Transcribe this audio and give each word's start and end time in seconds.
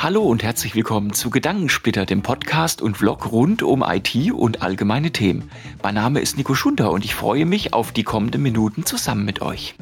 Hallo 0.00 0.22
und 0.22 0.44
herzlich 0.44 0.76
willkommen 0.76 1.12
zu 1.12 1.28
Gedankensplitter, 1.28 2.06
dem 2.06 2.22
Podcast 2.22 2.82
und 2.82 2.98
Vlog 2.98 3.32
rund 3.32 3.64
um 3.64 3.82
IT 3.82 4.32
und 4.32 4.62
allgemeine 4.62 5.10
Themen. 5.10 5.50
Mein 5.82 5.96
Name 5.96 6.20
ist 6.20 6.36
Nico 6.36 6.54
Schunder 6.54 6.92
und 6.92 7.04
ich 7.04 7.16
freue 7.16 7.44
mich 7.44 7.74
auf 7.74 7.90
die 7.90 8.04
kommenden 8.04 8.40
Minuten 8.40 8.86
zusammen 8.86 9.24
mit 9.24 9.42
euch. 9.42 9.74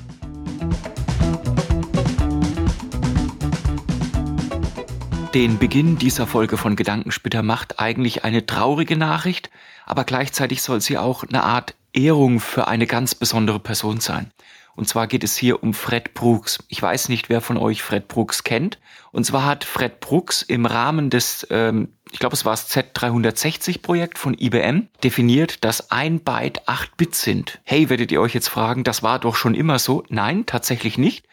Den 5.34 5.58
Beginn 5.58 5.98
dieser 5.98 6.26
Folge 6.26 6.56
von 6.56 6.76
Gedankensplitter 6.76 7.42
macht 7.42 7.78
eigentlich 7.78 8.24
eine 8.24 8.46
traurige 8.46 8.96
Nachricht, 8.96 9.50
aber 9.84 10.04
gleichzeitig 10.04 10.62
soll 10.62 10.80
sie 10.80 10.96
auch 10.96 11.24
eine 11.24 11.42
Art 11.42 11.74
Ehrung 11.92 12.40
für 12.40 12.68
eine 12.68 12.86
ganz 12.86 13.14
besondere 13.14 13.60
Person 13.60 14.00
sein. 14.00 14.30
Und 14.76 14.86
zwar 14.88 15.06
geht 15.06 15.24
es 15.24 15.36
hier 15.36 15.62
um 15.62 15.72
Fred 15.72 16.12
Brooks. 16.12 16.58
Ich 16.68 16.80
weiß 16.80 17.08
nicht, 17.08 17.30
wer 17.30 17.40
von 17.40 17.56
euch 17.56 17.82
Fred 17.82 18.08
Brooks 18.08 18.44
kennt. 18.44 18.78
Und 19.10 19.24
zwar 19.24 19.46
hat 19.46 19.64
Fred 19.64 20.00
Brooks 20.00 20.42
im 20.42 20.66
Rahmen 20.66 21.08
des, 21.08 21.46
ähm, 21.50 21.88
ich 22.12 22.18
glaube 22.18 22.34
es 22.34 22.44
war 22.44 22.52
das 22.52 22.70
Z360-Projekt 22.70 24.18
von 24.18 24.36
IBM, 24.38 24.88
definiert, 25.02 25.64
dass 25.64 25.90
ein 25.90 26.20
Byte 26.20 26.68
8 26.68 26.96
Bit 26.98 27.14
sind. 27.14 27.58
Hey, 27.64 27.88
werdet 27.88 28.12
ihr 28.12 28.20
euch 28.20 28.34
jetzt 28.34 28.48
fragen, 28.48 28.84
das 28.84 29.02
war 29.02 29.18
doch 29.18 29.34
schon 29.34 29.54
immer 29.54 29.78
so? 29.78 30.04
Nein, 30.10 30.44
tatsächlich 30.44 30.98
nicht. 30.98 31.26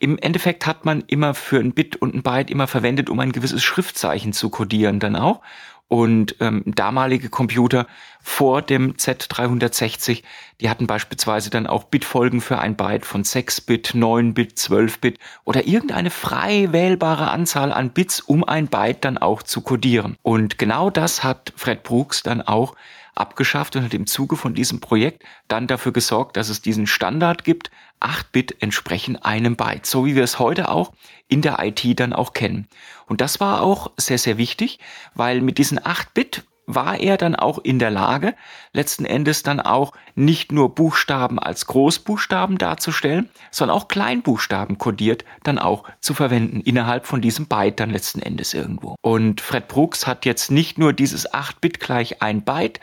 Im 0.00 0.18
Endeffekt 0.18 0.66
hat 0.66 0.84
man 0.84 1.04
immer 1.06 1.32
für 1.34 1.60
ein 1.60 1.74
Bit 1.74 1.94
und 1.94 2.12
ein 2.16 2.24
Byte 2.24 2.50
immer 2.50 2.66
verwendet, 2.66 3.08
um 3.08 3.20
ein 3.20 3.30
gewisses 3.30 3.62
Schriftzeichen 3.62 4.32
zu 4.32 4.50
codieren 4.50 4.98
dann 4.98 5.14
auch. 5.14 5.42
Und 5.92 6.36
ähm, 6.40 6.62
damalige 6.64 7.28
Computer 7.28 7.86
vor 8.22 8.62
dem 8.62 8.94
Z360, 8.94 10.22
die 10.62 10.70
hatten 10.70 10.86
beispielsweise 10.86 11.50
dann 11.50 11.66
auch 11.66 11.84
Bitfolgen 11.84 12.40
für 12.40 12.58
ein 12.58 12.76
Byte 12.76 13.04
von 13.04 13.24
6-Bit, 13.24 13.88
9-Bit, 13.88 14.56
12-Bit 14.56 15.18
oder 15.44 15.66
irgendeine 15.66 16.08
frei 16.08 16.68
wählbare 16.72 17.30
Anzahl 17.30 17.74
an 17.74 17.90
Bits, 17.90 18.20
um 18.20 18.42
ein 18.42 18.68
Byte 18.68 19.04
dann 19.04 19.18
auch 19.18 19.42
zu 19.42 19.60
codieren. 19.60 20.16
Und 20.22 20.56
genau 20.56 20.88
das 20.88 21.22
hat 21.22 21.52
Fred 21.56 21.82
Brooks 21.82 22.22
dann 22.22 22.40
auch 22.40 22.74
abgeschafft 23.14 23.76
und 23.76 23.84
hat 23.84 23.94
im 23.94 24.06
Zuge 24.06 24.36
von 24.36 24.54
diesem 24.54 24.80
Projekt 24.80 25.24
dann 25.48 25.66
dafür 25.66 25.92
gesorgt, 25.92 26.36
dass 26.36 26.48
es 26.48 26.62
diesen 26.62 26.86
Standard 26.86 27.44
gibt, 27.44 27.70
8-Bit 28.00 28.62
entsprechen 28.62 29.16
einem 29.16 29.56
Byte, 29.56 29.86
so 29.86 30.06
wie 30.06 30.16
wir 30.16 30.24
es 30.24 30.38
heute 30.38 30.70
auch 30.70 30.92
in 31.28 31.42
der 31.42 31.58
IT 31.60 32.00
dann 32.00 32.12
auch 32.12 32.32
kennen. 32.32 32.68
Und 33.06 33.20
das 33.20 33.40
war 33.40 33.62
auch 33.62 33.90
sehr, 33.96 34.18
sehr 34.18 34.38
wichtig, 34.38 34.78
weil 35.14 35.40
mit 35.40 35.58
diesen 35.58 35.78
8-Bit 35.78 36.44
war 36.66 36.98
er 37.00 37.16
dann 37.16 37.34
auch 37.34 37.58
in 37.58 37.78
der 37.78 37.90
Lage, 37.90 38.34
letzten 38.72 39.04
Endes 39.04 39.42
dann 39.42 39.60
auch 39.60 39.92
nicht 40.14 40.52
nur 40.52 40.74
Buchstaben 40.74 41.38
als 41.38 41.66
Großbuchstaben 41.66 42.56
darzustellen, 42.58 43.28
sondern 43.50 43.76
auch 43.76 43.88
Kleinbuchstaben 43.88 44.78
kodiert 44.78 45.24
dann 45.42 45.58
auch 45.58 45.84
zu 46.00 46.14
verwenden 46.14 46.60
innerhalb 46.60 47.06
von 47.06 47.20
diesem 47.20 47.46
Byte 47.46 47.80
dann 47.80 47.90
letzten 47.90 48.22
Endes 48.22 48.54
irgendwo. 48.54 48.94
Und 49.02 49.40
Fred 49.40 49.68
Brooks 49.68 50.06
hat 50.06 50.24
jetzt 50.24 50.50
nicht 50.50 50.78
nur 50.78 50.92
dieses 50.92 51.30
8-Bit 51.32 51.80
gleich 51.80 52.22
ein 52.22 52.42
Byte 52.42 52.80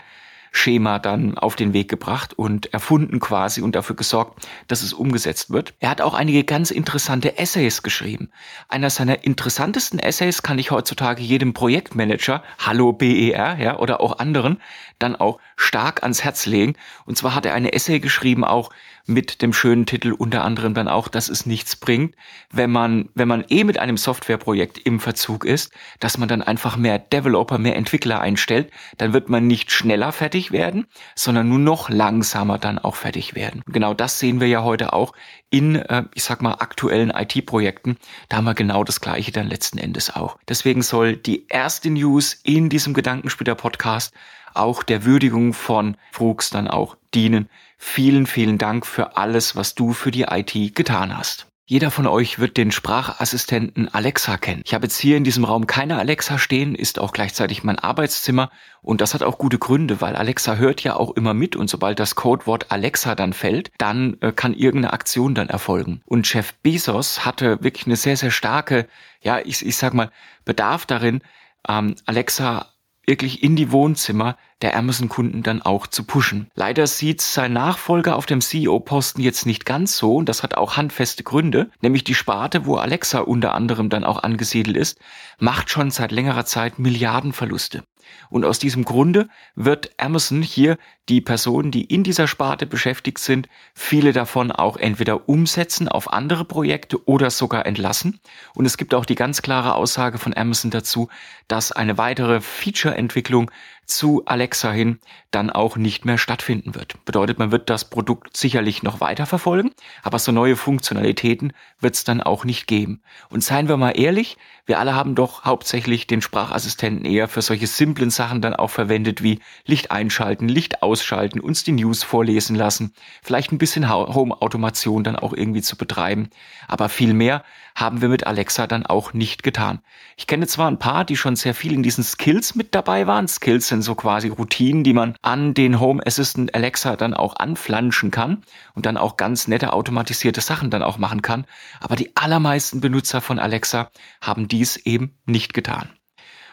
Schema 0.52 1.00
dann 1.00 1.38
auf 1.38 1.56
den 1.56 1.74
Weg 1.74 1.90
gebracht 1.90 2.34
und 2.34 2.74
erfunden 2.74 3.20
quasi 3.20 3.62
und 3.62 3.76
dafür 3.76 3.96
gesorgt, 3.96 4.48
dass 4.68 4.82
es 4.82 4.94
umgesetzt 4.94 5.52
wird. 5.52 5.74
Er 5.80 5.90
hat 5.90 6.02
auch 6.02 6.14
einige 6.14 6.44
ganz 6.44 6.72
interessante 6.72 7.38
Essays 7.38 7.84
geschrieben. 7.84 8.30
Einer 8.68 8.90
seiner 8.90 9.24
interessantesten 9.24 10.00
Essays 10.00 10.42
kann 10.42 10.60
ich 10.60 10.72
heutzutage 10.72 11.22
jedem 11.22 11.54
Projektmanager, 11.54 12.44
hallo 12.58 12.94
BER, 12.94 13.58
ja, 13.60 13.78
oder 13.78 14.02
auch 14.02 14.20
anderen, 14.20 14.62
dann 14.98 15.16
auch 15.16 15.40
stark 15.56 16.04
ans 16.04 16.24
Herz 16.24 16.46
legen. 16.46 16.76
Und 17.06 17.18
zwar 17.18 17.36
hat 17.36 17.46
er 17.46 17.54
eine 17.54 17.74
Essay 17.74 18.00
geschrieben, 18.00 18.44
auch 18.44 18.70
mit 19.06 19.42
dem 19.42 19.54
schönen 19.54 19.86
Titel 19.86 20.12
unter 20.12 20.44
anderem 20.44 20.74
dann 20.74 20.88
auch, 20.88 21.08
dass 21.08 21.30
es 21.30 21.46
nichts 21.46 21.76
bringt, 21.76 22.16
wenn 22.52 22.72
man, 22.72 23.10
wenn 23.16 23.28
man 23.28 23.46
eh 23.50 23.64
mit 23.64 23.80
einem 23.80 23.98
Softwareprojekt 23.98 24.78
im 24.78 25.00
Verzug 25.00 25.46
ist, 25.46 25.72
dass 26.00 26.18
man 26.18 26.30
dann 26.30 26.42
einfach 26.42 26.78
mehr 26.78 27.00
Developer, 27.00 27.58
mehr 27.58 27.76
Entwickler 27.76 28.22
einstellt, 28.22 28.72
dann 28.98 29.14
wird 29.14 29.30
man 29.30 29.48
nicht 29.48 29.72
schneller 29.72 30.12
fertig 30.12 30.52
werden, 30.52 30.88
sondern 31.16 31.50
nur 31.50 31.60
noch 31.60 31.90
langsamer 31.90 32.58
dann 32.58 32.80
auch 32.80 32.96
fertig 32.96 33.36
werden. 33.36 33.62
Genau 33.68 33.94
das 33.94 34.20
sehen 34.20 34.40
wir 34.40 34.48
ja 34.48 34.64
heute 34.64 34.94
auch 34.94 35.14
in, 35.50 35.76
äh, 35.76 36.04
ich 36.14 36.24
sag 36.24 36.42
mal, 36.42 36.54
aktuellen 36.54 37.10
IT-Projekten. 37.10 37.98
Da 38.28 38.38
haben 38.38 38.46
wir 38.46 38.54
genau 38.54 38.84
das 38.84 39.02
Gleiche 39.02 39.32
dann 39.32 39.48
letzten 39.48 39.78
Endes 39.78 40.16
auch. 40.16 40.38
Deswegen 40.48 40.82
soll 40.82 41.16
die 41.16 41.48
erste 41.48 41.90
News 41.90 42.40
in 42.44 42.70
diesem 42.70 42.94
Gedankensplitter-Podcast 42.94 44.14
auch 44.54 44.84
der 44.84 45.06
Würdigung 45.06 45.54
von 45.54 45.98
Fuchs 46.12 46.50
dann 46.50 46.68
auch 46.68 46.98
dienen. 47.14 47.50
Vielen, 47.78 48.26
vielen 48.26 48.58
Dank 48.58 48.86
für 48.86 49.18
alles, 49.18 49.56
was 49.56 49.76
du 49.76 49.94
für 49.94 50.12
die 50.12 50.24
IT 50.24 50.76
getan 50.76 51.18
hast. 51.18 51.50
Jeder 51.70 51.92
von 51.92 52.08
euch 52.08 52.40
wird 52.40 52.58
den 52.58 52.72
Sprachassistenten 52.72 53.94
Alexa 53.94 54.38
kennen. 54.38 54.64
Ich 54.66 54.74
habe 54.74 54.88
jetzt 54.88 54.98
hier 54.98 55.18
in 55.18 55.24
diesem 55.24 55.44
Raum 55.44 55.68
keine 55.68 56.00
Alexa 56.00 56.40
stehen, 56.40 56.74
ist 56.74 56.98
auch 56.98 57.14
gleichzeitig 57.14 57.64
mein 57.64 57.78
Arbeitszimmer 57.78 58.50
und 58.82 59.02
das 59.02 59.14
hat 59.14 59.22
auch 59.22 59.38
gute 59.38 59.60
Gründe, 59.60 60.02
weil 60.02 60.16
Alexa 60.16 60.56
hört 60.56 60.82
ja 60.82 60.96
auch 60.96 61.12
immer 61.12 61.36
mit 61.36 61.56
und 61.56 61.70
sobald 61.70 62.00
das 62.00 62.16
Codewort 62.16 62.72
Alexa 62.72 63.14
dann 63.14 63.34
fällt, 63.34 63.70
dann 63.78 64.18
äh, 64.22 64.32
kann 64.32 64.56
irgendeine 64.56 64.94
Aktion 64.94 65.36
dann 65.36 65.48
erfolgen. 65.48 66.02
Und 66.06 66.26
Chef 66.26 66.56
Bezos 66.56 67.24
hatte 67.24 67.62
wirklich 67.62 67.86
eine 67.86 67.98
sehr, 67.98 68.18
sehr 68.18 68.32
starke, 68.32 68.88
ja, 69.22 69.38
ich, 69.38 69.64
ich 69.64 69.78
sag 69.78 69.94
mal, 69.94 70.10
Bedarf 70.46 70.88
darin, 70.88 71.22
ähm, 71.68 71.94
Alexa 72.08 72.66
wirklich 73.10 73.44
in 73.44 73.56
die 73.56 73.72
Wohnzimmer 73.72 74.38
der 74.62 74.78
Amazon-Kunden 74.78 75.42
dann 75.42 75.62
auch 75.64 75.88
zu 75.88 76.04
pushen. 76.04 76.48
Leider 76.54 76.86
sieht 76.86 77.22
sein 77.22 77.54
Nachfolger 77.54 78.16
auf 78.16 78.28
dem 78.28 78.40
CEO-Posten 78.40 79.22
jetzt 79.22 79.46
nicht 79.46 79.66
ganz 79.66 79.98
so 79.98 80.16
und 80.16 80.30
das 80.30 80.44
hat 80.44 80.56
auch 80.56 80.78
handfeste 80.78 81.24
Gründe, 81.24 81.72
nämlich 81.82 82.04
die 82.04 82.14
Sparte, 82.14 82.66
wo 82.66 82.76
Alexa 82.76 83.20
unter 83.20 83.56
anderem 83.56 83.90
dann 83.90 84.04
auch 84.04 84.22
angesiedelt 84.22 84.78
ist, 84.78 85.00
macht 85.40 85.72
schon 85.72 85.90
seit 85.90 86.12
längerer 86.12 86.46
Zeit 86.46 86.78
Milliardenverluste. 86.78 87.84
Und 88.30 88.46
aus 88.46 88.60
diesem 88.60 88.86
Grunde 88.86 89.30
wird 89.56 89.92
Amazon 89.98 90.42
hier 90.42 90.78
die 91.10 91.22
Personen, 91.22 91.72
die 91.72 91.84
in 91.84 92.04
dieser 92.04 92.28
Sparte 92.28 92.66
beschäftigt 92.66 93.20
sind, 93.20 93.50
viele 93.74 94.14
davon 94.14 94.52
auch 94.52 94.78
entweder 94.78 95.28
umsetzen 95.28 95.88
auf 95.88 96.14
andere 96.14 96.46
Projekte 96.46 97.08
oder 97.08 97.32
sogar 97.32 97.66
entlassen. 97.66 98.20
Und 98.54 98.66
es 98.66 98.78
gibt 98.78 98.94
auch 98.94 99.06
die 99.06 99.16
ganz 99.16 99.42
klare 99.42 99.74
Aussage 99.76 100.18
von 100.18 100.36
Amazon 100.36 100.72
dazu, 100.72 101.10
dass 101.48 101.72
eine 101.72 101.98
weitere 101.98 102.42
Feature-Entwicklung 102.42 103.50
zu 103.90 104.24
Alexa 104.26 104.72
hin 104.72 105.00
dann 105.32 105.50
auch 105.50 105.76
nicht 105.76 106.06
mehr 106.06 106.18
stattfinden 106.18 106.76
wird. 106.76 107.04
Bedeutet, 107.06 107.38
man 107.38 107.52
wird 107.52 107.70
das 107.70 107.90
Produkt 107.90 108.36
sicherlich 108.36 108.82
noch 108.82 109.00
weiter 109.00 109.26
verfolgen, 109.26 109.72
aber 110.02 110.18
so 110.18 110.32
neue 110.32 110.56
Funktionalitäten 110.56 111.54
wird 111.80 111.96
es 111.96 112.04
dann 112.04 112.22
auch 112.22 112.46
nicht 112.46 112.68
geben. 112.68 113.02
Und 113.30 113.44
seien 113.44 113.68
wir 113.68 113.78
mal 113.78 113.92
ehrlich, 113.92 114.38
wir 114.66 114.80
alle 114.80 114.96
haben 114.96 115.16
doch 115.16 115.46
hauptsächlich 115.46 116.08
den 116.08 116.22
Sprachassistenten 116.22 117.06
eher 117.06 117.28
für 117.28 117.42
solche 117.42 117.68
simplen 117.68 118.10
Sachen 118.10 118.42
dann 118.42 118.56
auch 118.56 118.70
verwendet 118.70 119.24
wie 119.24 119.40
Licht 119.66 119.92
einschalten, 119.92 120.48
Licht 120.48 120.82
ausschalten, 120.82 121.40
uns 121.40 121.64
die 121.64 121.72
News 121.74 122.04
vorlesen 122.04 122.56
lassen, 122.56 122.94
vielleicht 123.22 123.52
ein 123.52 123.58
bisschen 123.58 123.90
Home-Automation 123.90 125.04
dann 125.04 125.16
auch 125.16 125.34
irgendwie 125.34 125.62
zu 125.62 125.76
betreiben. 125.76 126.30
Aber 126.68 126.90
viel 126.90 127.14
mehr 127.14 127.44
haben 127.76 128.02
wir 128.02 128.10
mit 128.10 128.28
Alexa 128.28 128.68
dann 128.68 128.86
auch 128.86 129.14
nicht 129.14 129.44
getan. 129.44 129.80
Ich 130.18 130.28
kenne 130.28 130.48
zwar 130.48 130.70
ein 130.70 130.80
paar, 130.80 131.06
die 131.06 131.16
schon 131.16 131.36
sehr 131.36 131.54
viel 131.54 131.74
in 131.74 131.84
diesen 131.84 132.04
Skills 132.04 132.56
mit 132.56 132.76
dabei 132.76 133.08
waren. 133.08 133.28
Skills 133.28 133.68
sind 133.68 133.79
so 133.82 133.96
quasi 133.96 134.28
Routinen, 134.28 134.84
die 134.84 134.94
man 134.94 135.16
an 135.24 135.56
den 135.56 135.80
Home 135.80 136.06
Assistant 136.06 136.54
Alexa 136.54 136.96
dann 136.96 137.16
auch 137.16 137.38
anflanschen 137.38 138.12
kann 138.12 138.44
und 138.76 138.86
dann 138.86 138.98
auch 138.98 139.18
ganz 139.18 139.48
nette 139.48 139.74
automatisierte 139.74 140.42
Sachen 140.42 140.70
dann 140.70 140.84
auch 140.84 141.00
machen 141.00 141.24
kann. 141.24 141.46
Aber 141.80 141.96
die 141.96 142.16
allermeisten 142.16 142.82
Benutzer 142.82 143.20
von 143.20 143.40
Alexa 143.40 143.90
haben 144.22 144.48
die 144.48 144.60
dies 144.60 144.76
eben 144.76 145.18
nicht 145.26 145.54
getan. 145.54 145.90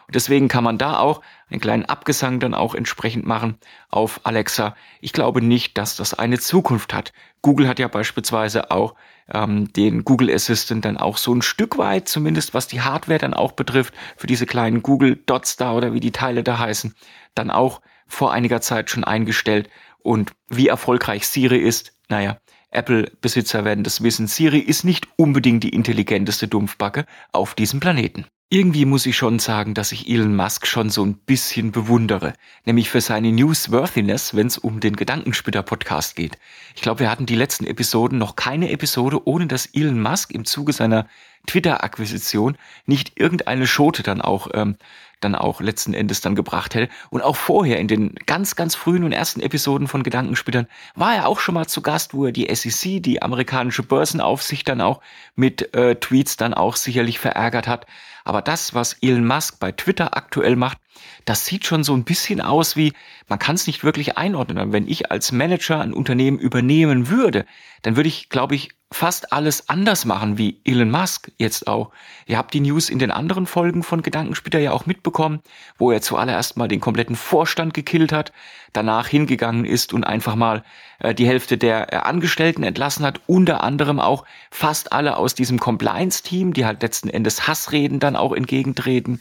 Und 0.07 0.15
deswegen 0.15 0.47
kann 0.47 0.63
man 0.63 0.79
da 0.79 1.01
auch 1.01 1.21
einen 1.51 1.61
kleinen 1.61 1.85
Abgesang 1.85 2.39
dann 2.39 2.55
auch 2.55 2.77
entsprechend 2.77 3.27
machen 3.27 3.59
auf 3.91 4.21
Alexa. 4.23 4.77
Ich 5.01 5.13
glaube 5.13 5.43
nicht, 5.43 5.77
dass 5.77 5.97
das 5.97 6.15
eine 6.15 6.39
Zukunft 6.39 6.95
hat. 6.95 7.13
Google 7.47 7.69
hat 7.69 7.79
ja 7.79 7.87
beispielsweise 7.87 8.73
auch 8.73 8.97
ähm, 9.33 9.73
den 9.73 10.03
Google 10.03 10.35
Assistant 10.35 10.85
dann 10.85 10.97
auch 10.97 11.17
so 11.17 11.33
ein 11.33 11.43
Stück 11.43 11.79
weit, 11.79 12.09
zumindest 12.09 12.55
was 12.55 12.67
die 12.67 12.81
Hardware 12.81 13.21
dann 13.21 13.35
auch 13.35 13.53
betrifft, 13.53 13.95
für 14.17 14.27
diese 14.27 14.47
kleinen 14.47 14.83
Google 14.83 15.23
Dots 15.27 15.55
da 15.55 15.73
oder 15.73 15.93
wie 15.93 16.01
die 16.01 16.11
Teile 16.11 16.43
da 16.43 16.59
heißen, 16.59 16.97
dann 17.37 17.53
auch 17.53 17.83
vor 18.09 18.33
einiger 18.33 18.61
Zeit 18.61 18.91
schon 18.91 19.05
eingestellt. 19.05 19.71
Und 20.01 20.33
wie 20.49 20.67
erfolgreich 20.67 21.29
Siri 21.29 21.59
ist, 21.59 21.93
naja, 22.09 22.39
Apple-Besitzer 22.73 23.65
werden 23.65 23.85
das 23.85 24.03
wissen. 24.03 24.27
Siri 24.27 24.59
ist 24.59 24.83
nicht 24.83 25.07
unbedingt 25.15 25.63
die 25.63 25.69
intelligenteste 25.69 26.49
Dumpfbacke 26.49 27.07
auf 27.31 27.55
diesem 27.55 27.79
Planeten. 27.79 28.27
Irgendwie 28.49 28.85
muss 28.85 29.07
ich 29.07 29.17
schon 29.17 29.41
sagen, 29.41 29.75
dass 29.75 29.91
ich 29.91 30.09
Elon 30.09 30.37
Musk 30.37 30.69
schon 30.69 30.89
so 30.89 31.05
ein 31.05 31.15
bisschen 31.15 31.73
bewundere, 31.73 32.33
nämlich 32.65 32.91
für 32.91 33.01
seine 33.01 33.33
Newsworthiness, 33.33 34.37
wenn 34.37 34.47
es 34.47 34.57
um 34.57 34.79
den 34.79 34.95
Gedankensplitter-Podcast 34.95 36.15
geht. 36.15 36.39
Ich 36.77 36.81
glaube, 36.81 37.01
wir 37.01 37.11
hatten 37.11 37.27
die 37.27 37.35
letzten 37.35 37.67
Episoden 37.67 38.19
noch 38.19 38.37
keine 38.37 38.71
Episode, 38.71 39.27
ohne 39.27 39.49
dass 39.49 39.67
Elon 39.67 40.01
Musk 40.01 40.31
im 40.31 40.45
Zuge 40.45 40.73
seiner 40.73 41.09
Twitter-Akquisition 41.49 42.57
nicht 42.87 43.19
irgendeine 43.19 43.67
Schote 43.67 44.05
dann 44.05 44.21
auch 44.21 44.47
ähm, 44.55 44.77
dann 45.21 45.35
auch 45.35 45.61
letzten 45.61 45.95
Endes 45.95 46.21
dann 46.21 46.35
gebracht 46.35 46.75
hätte. 46.75 46.93
Und 47.11 47.23
auch 47.23 47.37
vorher 47.37 47.79
in 47.79 47.89
den 47.89 48.15
ganz, 48.27 48.57
ganz 48.57 48.75
frühen 48.75 49.05
und 49.05 49.13
ersten 49.13 49.41
Episoden 49.41 49.89
von 49.89 50.03
Gedankensplittern 50.03 50.67
war 50.95 51.15
er 51.15 51.29
auch 51.29 51.41
schon 51.41 51.55
mal 51.55 51.67
zu 51.67 51.83
Gast, 51.83 52.15
wo 52.15 52.27
er 52.27 52.33
die 52.33 52.55
SEC, 52.55 53.03
die 53.03 53.23
amerikanische 53.23 53.83
Börsenaufsicht 53.83 54.69
dann 54.69 54.81
auch 54.81 55.01
mit 55.35 55.75
äh, 55.75 55.97
Tweets 55.97 56.37
dann 56.37 56.55
auch 56.55 56.77
sicherlich 56.77 57.19
verärgert 57.19 57.67
hat. 57.67 57.87
Aber 58.25 58.43
das, 58.43 58.75
was 58.75 58.95
Elon 59.01 59.27
Musk 59.27 59.59
bei 59.61 59.73
Twitter 59.73 60.17
aktuell 60.17 60.57
macht, 60.57 60.79
das 61.25 61.47
sieht 61.47 61.67
schon 61.67 61.85
so 61.85 61.95
ein 61.95 62.05
bisschen 62.05 62.41
aus 62.41 62.77
wie, 62.77 62.93
man 63.29 63.39
kann 63.39 63.57
es 63.57 63.67
nicht 63.67 63.85
wirklich 63.85 64.17
einordnen. 64.17 64.73
Wenn 64.73 64.89
ich 64.89 65.11
als 65.11 65.33
Manager 65.33 65.81
ein 65.81 65.93
Unternehmen 65.93 66.39
übernehmen 66.39 67.09
würde, 67.09 67.47
dann 67.83 67.97
würde 67.97 68.09
ich, 68.09 68.29
glaube 68.29 68.55
ich, 68.55 68.71
fast 68.93 69.33
alles 69.33 69.69
anders 69.69 70.05
machen 70.05 70.39
wie 70.39 70.61
Elon 70.65 70.91
Musk 70.91 71.33
jetzt 71.39 71.67
auch. 71.67 71.91
Ihr 72.27 72.39
habt 72.39 72.55
die 72.55 72.61
News 72.61 72.89
in 72.89 73.01
den 73.01 73.11
anderen 73.11 73.47
Folgen 73.47 73.83
von 73.83 74.03
Gedankensplitter 74.03 74.61
ja 74.61 74.71
auch 74.71 74.87
mitbekommen, 74.87 75.41
wo 75.77 75.91
er 75.91 76.03
zuallererst 76.03 76.57
mal 76.57 76.69
den 76.69 76.81
kompletten 76.81 77.17
Vorstand 77.17 77.75
gekillt 77.75 78.13
hat, 78.13 78.33
danach 78.73 79.09
hingegangen 79.09 79.65
ist 79.65 79.93
und 79.93 80.05
einfach 80.05 80.37
mal 80.37 80.63
äh, 81.01 81.15
die 81.15 81.27
Hälfte 81.27 81.59
der 81.59 81.93
äh, 81.93 81.97
Angestellten 81.97 82.63
entlassen 82.63 83.05
hat, 83.05 83.21
unter 83.27 83.65
anderem 83.65 83.99
auch 83.99 84.25
fast 84.53 84.93
alle 84.93 85.17
aus 85.17 85.35
diesem 85.35 85.59
Compliance-Team, 85.59 86.53
die 86.53 86.65
halt 86.65 86.83
letzten 86.83 87.09
Endes 87.09 87.49
Hassreden 87.49 87.99
dann 87.99 88.15
auch 88.15 88.33
entgegentreten 88.33 89.21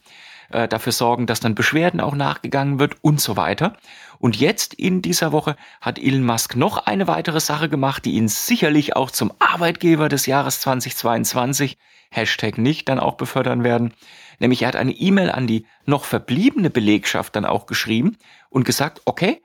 äh, 0.50 0.68
dafür 0.68 0.92
sorgen, 0.92 1.26
dass 1.26 1.40
dann 1.40 1.56
Beschwerden 1.56 2.00
auch 2.00 2.16
nachgegangen 2.16 2.80
wird 2.80 2.96
und 3.02 3.22
so 3.22 3.38
weiter. 3.38 3.78
Und 4.20 4.38
jetzt 4.38 4.74
in 4.74 5.02
dieser 5.02 5.32
Woche 5.32 5.56
hat 5.82 6.00
Elon 6.00 6.24
Musk 6.24 6.56
noch 6.56 6.86
eine 6.86 7.08
weitere 7.08 7.40
Sache 7.40 7.70
gemacht, 7.70 8.06
die 8.06 8.14
ihn 8.14 8.28
sicherlich 8.28 8.96
auch 8.96 9.12
zum 9.12 9.34
Arbeitgeber 9.40 10.10
des 10.10 10.26
Jahres 10.26 10.62
2022, 10.62 11.78
Hashtag 12.10 12.58
nicht, 12.58 12.88
dann 12.90 13.00
auch 13.00 13.16
befördern 13.16 13.64
werden. 13.64 13.94
Nämlich 14.40 14.62
er 14.62 14.70
hat 14.70 14.76
eine 14.76 14.94
E-Mail 14.94 15.30
an 15.30 15.48
die 15.48 15.66
noch 15.86 16.06
verbliebene 16.06 16.70
Belegschaft 16.70 17.36
dann 17.36 17.46
auch 17.46 17.66
geschrieben 17.66 18.18
und 18.50 18.66
gesagt, 18.66 19.02
okay, 19.06 19.42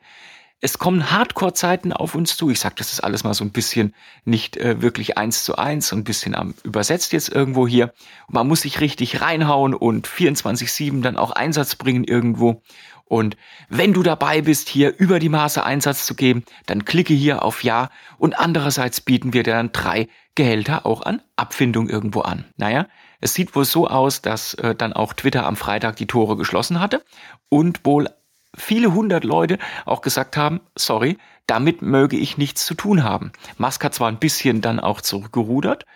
es 0.60 0.78
kommen 0.78 1.10
Hardcore-Zeiten 1.10 1.92
auf 1.92 2.14
uns 2.14 2.36
zu. 2.36 2.50
Ich 2.50 2.60
sage, 2.60 2.74
das 2.78 2.92
ist 2.92 3.00
alles 3.00 3.24
mal 3.24 3.34
so 3.34 3.44
ein 3.44 3.50
bisschen 3.50 3.94
nicht 4.24 4.56
äh, 4.58 4.82
wirklich 4.82 5.16
eins 5.16 5.44
zu 5.44 5.56
eins, 5.56 5.88
so 5.88 5.96
ein 5.96 6.04
bisschen 6.04 6.34
am 6.34 6.54
übersetzt 6.62 7.12
jetzt 7.12 7.30
irgendwo 7.30 7.66
hier. 7.66 7.92
man 8.28 8.46
muss 8.46 8.62
sich 8.62 8.80
richtig 8.80 9.22
reinhauen 9.22 9.74
und 9.74 10.06
24-7 10.06 11.02
dann 11.02 11.16
auch 11.16 11.30
Einsatz 11.30 11.76
bringen 11.76 12.04
irgendwo. 12.04 12.62
Und 13.06 13.36
wenn 13.68 13.92
du 13.92 14.04
dabei 14.04 14.40
bist, 14.40 14.68
hier 14.68 14.96
über 14.98 15.18
die 15.18 15.30
Maße 15.30 15.64
Einsatz 15.64 16.06
zu 16.06 16.14
geben, 16.14 16.44
dann 16.66 16.84
klicke 16.84 17.12
hier 17.12 17.42
auf 17.42 17.64
Ja. 17.64 17.90
Und 18.18 18.38
andererseits 18.38 19.00
bieten 19.00 19.32
wir 19.32 19.42
dir 19.42 19.54
dann 19.54 19.72
drei 19.72 20.08
Gehälter 20.36 20.86
auch 20.86 21.02
an 21.02 21.20
Abfindung 21.34 21.88
irgendwo 21.88 22.20
an. 22.20 22.44
Naja, 22.56 22.86
es 23.20 23.34
sieht 23.34 23.56
wohl 23.56 23.64
so 23.64 23.88
aus, 23.88 24.22
dass 24.22 24.54
äh, 24.54 24.76
dann 24.76 24.92
auch 24.92 25.12
Twitter 25.12 25.44
am 25.44 25.56
Freitag 25.56 25.96
die 25.96 26.06
Tore 26.06 26.36
geschlossen 26.36 26.78
hatte 26.80 27.02
und 27.48 27.84
wohl 27.84 28.08
viele 28.56 28.93
hundert 28.93 29.25
Leute 29.25 29.58
auch 29.87 30.00
gesagt 30.00 30.37
haben, 30.37 30.61
sorry, 30.75 31.19
damit 31.47 31.82
möge 31.82 32.17
ich 32.17 32.38
nichts 32.38 32.64
zu 32.64 32.75
tun 32.75 33.05
haben. 33.05 33.32
Musk 33.58 33.82
hat 33.85 33.94
zwar 33.94 34.08
ein 34.08 34.19
bisschen 34.19 34.61
dann 34.61 34.81
auch 34.81 35.00
zurückgerudert 35.00 35.87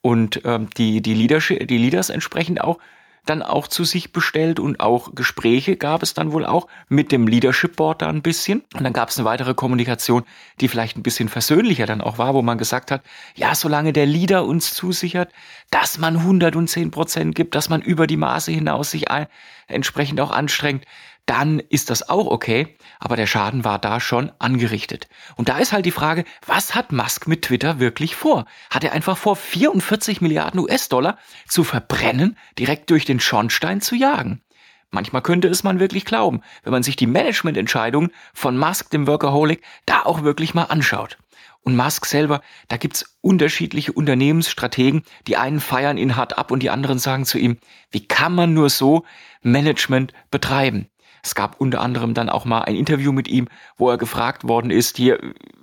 und 0.00 0.42
ähm, 0.44 0.68
die, 0.76 1.02
die, 1.02 1.14
Leadership, 1.14 1.66
die 1.68 1.78
Leaders 1.78 2.10
entsprechend 2.10 2.60
auch 2.60 2.78
dann 3.26 3.42
auch 3.42 3.68
zu 3.68 3.84
sich 3.84 4.12
bestellt 4.12 4.58
und 4.58 4.80
auch 4.80 5.14
Gespräche 5.14 5.76
gab 5.76 6.02
es 6.02 6.14
dann 6.14 6.32
wohl 6.32 6.46
auch 6.46 6.68
mit 6.88 7.12
dem 7.12 7.26
Leadership 7.26 7.76
Board 7.76 8.02
da 8.02 8.08
ein 8.08 8.22
bisschen. 8.22 8.62
Und 8.74 8.82
dann 8.82 8.92
gab 8.92 9.10
es 9.10 9.18
eine 9.18 9.26
weitere 9.26 9.54
Kommunikation, 9.54 10.24
die 10.60 10.68
vielleicht 10.68 10.96
ein 10.96 11.02
bisschen 11.02 11.28
versöhnlicher 11.28 11.86
dann 11.86 12.00
auch 12.00 12.18
war, 12.18 12.34
wo 12.34 12.42
man 12.42 12.58
gesagt 12.58 12.90
hat, 12.90 13.02
ja, 13.34 13.54
solange 13.54 13.92
der 13.92 14.06
Leader 14.06 14.44
uns 14.46 14.74
zusichert, 14.74 15.32
dass 15.70 15.98
man 15.98 16.16
110 16.16 16.90
Prozent 16.90 17.34
gibt, 17.34 17.54
dass 17.54 17.68
man 17.68 17.80
über 17.80 18.06
die 18.06 18.16
Maße 18.16 18.50
hinaus 18.50 18.90
sich 18.90 19.10
ein, 19.10 19.26
entsprechend 19.68 20.20
auch 20.20 20.30
anstrengt, 20.30 20.84
dann 21.26 21.60
ist 21.60 21.90
das 21.90 22.08
auch 22.08 22.26
okay, 22.26 22.76
aber 22.98 23.14
der 23.14 23.26
Schaden 23.26 23.64
war 23.64 23.78
da 23.78 24.00
schon 24.00 24.32
angerichtet. 24.40 25.08
Und 25.36 25.48
da 25.48 25.58
ist 25.58 25.72
halt 25.72 25.86
die 25.86 25.92
Frage, 25.92 26.24
was 26.44 26.74
hat 26.74 26.90
Musk 26.90 27.28
mit 27.28 27.42
Twitter 27.42 27.78
wirklich 27.78 28.16
vor? 28.16 28.46
Hat 28.68 28.82
er 28.82 28.92
einfach 28.92 29.16
vor, 29.16 29.36
44 29.36 30.20
Milliarden 30.20 30.58
US-Dollar 30.58 31.18
zu 31.46 31.62
verbrennen, 31.62 32.36
direkt 32.58 32.90
durch 32.90 33.04
den 33.04 33.20
Schornstein 33.20 33.80
zu 33.80 33.94
jagen? 33.94 34.42
Manchmal 34.90 35.22
könnte 35.22 35.46
es 35.46 35.62
man 35.62 35.78
wirklich 35.78 36.04
glauben, 36.04 36.40
wenn 36.64 36.72
man 36.72 36.82
sich 36.82 36.96
die 36.96 37.06
Managemententscheidungen 37.06 38.10
von 38.34 38.58
Musk, 38.58 38.90
dem 38.90 39.06
Workaholic, 39.06 39.62
da 39.86 40.02
auch 40.02 40.24
wirklich 40.24 40.54
mal 40.54 40.64
anschaut. 40.64 41.16
Und 41.62 41.76
Musk 41.76 42.06
selber, 42.06 42.40
da 42.68 42.76
gibt's 42.76 43.18
unterschiedliche 43.20 43.92
Unternehmensstrategen, 43.92 45.02
die 45.26 45.36
einen 45.36 45.60
feiern 45.60 45.98
ihn 45.98 46.16
hart 46.16 46.38
ab 46.38 46.50
und 46.50 46.62
die 46.62 46.70
anderen 46.70 46.98
sagen 46.98 47.26
zu 47.26 47.38
ihm, 47.38 47.58
wie 47.90 48.06
kann 48.06 48.34
man 48.34 48.54
nur 48.54 48.70
so 48.70 49.04
Management 49.42 50.12
betreiben? 50.30 50.88
Es 51.22 51.34
gab 51.34 51.60
unter 51.60 51.80
anderem 51.80 52.14
dann 52.14 52.28
auch 52.28 52.44
mal 52.44 52.62
ein 52.62 52.76
Interview 52.76 53.12
mit 53.12 53.28
ihm, 53.28 53.48
wo 53.76 53.90
er 53.90 53.98
gefragt 53.98 54.46
worden 54.46 54.70
ist, 54.70 54.96
hier, 54.96 55.18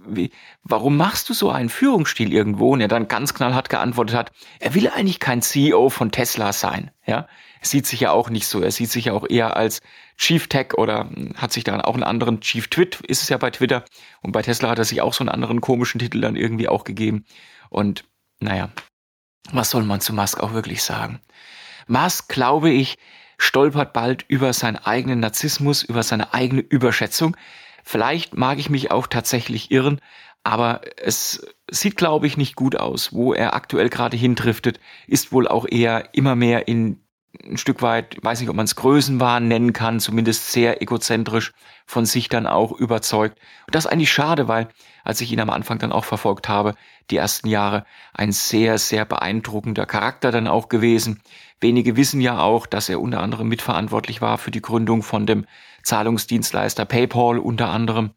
wie, 0.07 0.31
warum 0.63 0.97
machst 0.97 1.29
du 1.29 1.33
so 1.33 1.49
einen 1.49 1.69
Führungsstil 1.69 2.31
irgendwo? 2.31 2.71
Und 2.71 2.81
er 2.81 2.87
dann 2.87 3.07
ganz 3.07 3.33
knallhart 3.33 3.69
geantwortet 3.69 4.15
hat, 4.15 4.31
er 4.59 4.73
will 4.73 4.87
eigentlich 4.89 5.19
kein 5.19 5.41
CEO 5.41 5.89
von 5.89 6.11
Tesla 6.11 6.53
sein, 6.53 6.91
ja. 7.05 7.27
Er 7.59 7.67
sieht 7.67 7.87
sich 7.87 8.01
ja 8.01 8.11
auch 8.11 8.29
nicht 8.29 8.47
so. 8.47 8.61
Er 8.61 8.71
sieht 8.71 8.91
sich 8.91 9.05
ja 9.05 9.13
auch 9.13 9.25
eher 9.27 9.57
als 9.57 9.81
Chief 10.15 10.47
Tech 10.47 10.75
oder 10.75 11.09
hat 11.35 11.51
sich 11.51 11.63
dann 11.63 11.81
auch 11.81 11.95
einen 11.95 12.03
anderen 12.03 12.39
Chief 12.39 12.67
Twit, 12.67 13.01
ist 13.01 13.23
es 13.23 13.29
ja 13.29 13.37
bei 13.37 13.49
Twitter. 13.49 13.83
Und 14.21 14.31
bei 14.31 14.43
Tesla 14.43 14.69
hat 14.69 14.77
er 14.77 14.85
sich 14.85 15.01
auch 15.01 15.13
so 15.13 15.23
einen 15.23 15.29
anderen 15.29 15.59
komischen 15.59 15.99
Titel 15.99 16.21
dann 16.21 16.35
irgendwie 16.35 16.67
auch 16.67 16.83
gegeben. 16.83 17.25
Und 17.69 18.05
naja, 18.39 18.69
was 19.51 19.69
soll 19.69 19.83
man 19.83 20.01
zu 20.01 20.13
Musk 20.13 20.39
auch 20.39 20.53
wirklich 20.53 20.83
sagen? 20.83 21.19
Musk, 21.87 22.29
glaube 22.29 22.69
ich, 22.69 22.97
stolpert 23.37 23.93
bald 23.93 24.25
über 24.27 24.53
seinen 24.53 24.77
eigenen 24.77 25.19
Narzissmus, 25.19 25.83
über 25.83 26.03
seine 26.03 26.33
eigene 26.33 26.61
Überschätzung. 26.61 27.35
Vielleicht 27.83 28.35
mag 28.35 28.59
ich 28.59 28.69
mich 28.69 28.91
auch 28.91 29.07
tatsächlich 29.07 29.71
irren, 29.71 30.01
aber 30.43 30.81
es 30.97 31.45
sieht, 31.69 31.97
glaube 31.97 32.27
ich, 32.27 32.37
nicht 32.37 32.55
gut 32.55 32.75
aus. 32.75 33.13
Wo 33.13 33.33
er 33.33 33.53
aktuell 33.53 33.89
gerade 33.89 34.17
hindriftet, 34.17 34.79
ist 35.07 35.31
wohl 35.31 35.47
auch 35.47 35.65
eher 35.69 36.13
immer 36.13 36.35
mehr 36.35 36.67
in 36.67 37.01
ein 37.43 37.57
Stück 37.57 37.81
weit, 37.81 38.17
weiß 38.23 38.39
nicht, 38.39 38.49
ob 38.49 38.55
man 38.55 38.65
es 38.65 38.75
Größenwahn 38.75 39.47
nennen 39.47 39.73
kann, 39.73 39.99
zumindest 39.99 40.51
sehr 40.51 40.81
egozentrisch 40.81 41.53
von 41.85 42.05
sich 42.05 42.29
dann 42.29 42.47
auch 42.47 42.71
überzeugt. 42.71 43.39
Und 43.65 43.75
das 43.75 43.85
ist 43.85 43.91
eigentlich 43.91 44.11
schade, 44.11 44.47
weil 44.47 44.67
als 45.03 45.21
ich 45.21 45.31
ihn 45.31 45.39
am 45.39 45.49
Anfang 45.49 45.77
dann 45.79 45.91
auch 45.91 46.05
verfolgt 46.05 46.49
habe, 46.49 46.75
die 47.09 47.17
ersten 47.17 47.47
Jahre, 47.47 47.85
ein 48.13 48.31
sehr, 48.31 48.77
sehr 48.77 49.05
beeindruckender 49.05 49.85
Charakter 49.85 50.31
dann 50.31 50.47
auch 50.47 50.67
gewesen. 50.67 51.21
Wenige 51.61 51.95
wissen 51.95 52.19
ja 52.19 52.39
auch, 52.39 52.65
dass 52.65 52.89
er 52.89 52.99
unter 52.99 53.21
anderem 53.21 53.47
mitverantwortlich 53.47 54.21
war 54.21 54.37
für 54.37 54.51
die 54.51 54.61
Gründung 54.61 55.03
von 55.03 55.25
dem 55.25 55.45
Zahlungsdienstleister 55.83 56.85
PayPal 56.85 57.39
unter 57.39 57.69
anderem 57.69 58.11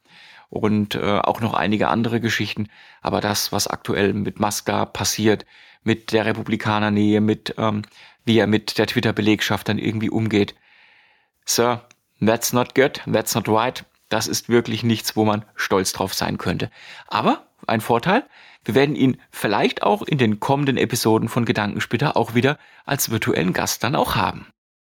und 0.49 0.97
äh, 0.97 1.19
auch 1.19 1.41
noch 1.41 1.55
einige 1.55 1.89
andere 1.89 2.21
Geschichten. 2.21 2.69
Aber 3.01 3.21
das, 3.21 3.53
was 3.53 3.69
aktuell 3.69 4.13
mit 4.13 4.41
Musk 4.41 4.71
passiert, 4.93 5.47
mit 5.83 6.13
der 6.13 6.27
Republikanernähe, 6.27 7.21
mit 7.21 7.55
ähm, 7.57 7.83
wie 8.25 8.39
er 8.39 8.47
mit 8.47 8.79
der 8.79 8.87
Twitter-Belegschaft 8.87 9.69
dann 9.69 9.79
irgendwie 9.79 10.11
umgeht. 10.11 10.55
Sir, 11.45 11.87
that's 12.25 12.53
not 12.53 12.75
good, 12.75 13.01
that's 13.11 13.35
not 13.35 13.49
right. 13.49 13.85
Das 14.09 14.27
ist 14.27 14.49
wirklich 14.49 14.83
nichts, 14.83 15.17
wo 15.17 15.25
man 15.25 15.45
stolz 15.55 15.93
drauf 15.93 16.15
sein 16.15 16.39
könnte. 16.39 16.71
Aber 17.07 17.47
ein 17.67 17.81
Vorteil, 17.81 18.25
wir 18.65 18.75
werden 18.75 18.97
ihn 18.97 19.21
vielleicht 19.31 19.83
auch 19.83 20.03
in 20.03 20.19
den 20.19 20.41
kommenden 20.41 20.77
Episoden 20.77 21.29
von 21.29 21.45
Gedankensplitter 21.45 22.17
auch 22.17 22.35
wieder 22.35 22.59
als 22.85 23.11
virtuellen 23.11 23.53
Gast 23.53 23.85
dann 23.85 23.95
auch 23.95 24.17
haben. 24.17 24.47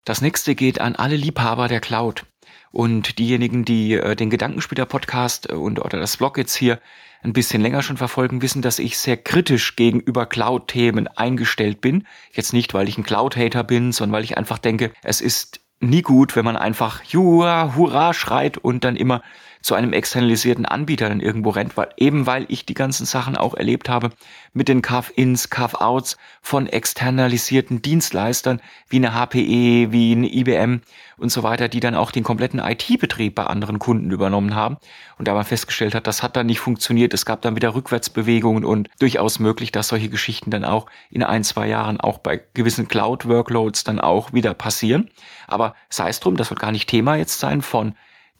Das 0.05 0.21
nächste 0.21 0.55
geht 0.55 0.81
an 0.81 0.95
alle 0.95 1.15
Liebhaber 1.15 1.67
der 1.67 1.81
Cloud. 1.81 2.25
Und 2.71 3.17
diejenigen, 3.17 3.65
die 3.65 3.93
äh, 3.93 4.15
den 4.15 4.29
Gedankensplitter-Podcast 4.29 5.49
äh, 5.49 5.53
und 5.53 5.79
oder 5.79 5.99
das 5.99 6.17
Blog 6.17 6.37
jetzt 6.37 6.55
hier 6.55 6.79
ein 7.21 7.33
bisschen 7.33 7.61
länger 7.61 7.81
schon 7.81 7.97
verfolgen, 7.97 8.41
wissen, 8.41 8.61
dass 8.61 8.79
ich 8.79 8.97
sehr 8.97 9.17
kritisch 9.17 9.75
gegenüber 9.75 10.25
Cloud-Themen 10.25 11.07
eingestellt 11.07 11.81
bin. 11.81 12.05
Jetzt 12.31 12.53
nicht, 12.53 12.73
weil 12.73 12.87
ich 12.87 12.97
ein 12.97 13.03
Cloud-Hater 13.03 13.63
bin, 13.63 13.91
sondern 13.91 14.17
weil 14.17 14.23
ich 14.23 14.37
einfach 14.37 14.57
denke, 14.57 14.91
es 15.03 15.19
ist 15.19 15.59
nie 15.81 16.01
gut, 16.01 16.35
wenn 16.35 16.45
man 16.45 16.57
einfach 16.57 17.03
Jura, 17.03 17.75
Hurra 17.75 18.13
schreit 18.13 18.57
und 18.57 18.83
dann 18.83 18.95
immer 18.95 19.21
zu 19.61 19.75
einem 19.75 19.93
externalisierten 19.93 20.65
Anbieter 20.65 21.09
dann 21.09 21.19
irgendwo 21.19 21.49
rennt, 21.49 21.75
weil 21.75 21.89
eben 21.97 22.25
weil 22.25 22.45
ich 22.47 22.65
die 22.65 22.73
ganzen 22.73 23.05
Sachen 23.05 23.35
auch 23.35 23.53
erlebt 23.53 23.89
habe 23.89 24.11
mit 24.53 24.67
den 24.67 24.81
Carve-ins, 24.81 25.49
Carve-outs 25.49 26.17
von 26.41 26.67
externalisierten 26.67 27.81
Dienstleistern 27.81 28.61
wie 28.87 28.97
eine 28.97 29.13
HPE, 29.13 29.91
wie 29.91 30.13
eine 30.13 30.33
IBM 30.33 30.81
und 31.17 31.31
so 31.31 31.43
weiter, 31.43 31.67
die 31.67 31.81
dann 31.81 31.95
auch 31.95 32.11
den 32.11 32.23
kompletten 32.23 32.59
IT-Betrieb 32.59 33.35
bei 33.35 33.45
anderen 33.45 33.79
Kunden 33.79 34.11
übernommen 34.11 34.55
haben 34.55 34.77
und 35.17 35.27
da 35.27 35.33
man 35.33 35.43
festgestellt 35.43 35.93
hat, 35.93 36.07
das 36.07 36.23
hat 36.23 36.37
dann 36.37 36.45
nicht 36.45 36.59
funktioniert, 36.59 37.13
es 37.13 37.25
gab 37.25 37.41
dann 37.41 37.55
wieder 37.55 37.75
Rückwärtsbewegungen 37.75 38.63
und 38.63 38.89
durchaus 38.99 39.39
möglich, 39.39 39.71
dass 39.71 39.89
solche 39.89 40.09
Geschichten 40.09 40.51
dann 40.51 40.63
auch 40.63 40.87
in 41.09 41.23
ein, 41.23 41.43
zwei 41.43 41.67
Jahren 41.67 41.99
auch 41.99 42.19
bei 42.19 42.41
gewissen 42.53 42.87
Cloud-Workloads 42.87 43.83
dann 43.83 43.99
auch 43.99 44.31
wieder 44.31 44.53
passieren. 44.53 45.09
Aber 45.47 45.75
sei 45.89 46.09
es 46.09 46.19
drum, 46.19 46.37
das 46.37 46.49
wird 46.49 46.59
gar 46.59 46.71
nicht 46.71 46.89
Thema 46.89 47.15
jetzt 47.15 47.39
sein 47.39 47.61
von 47.61 47.95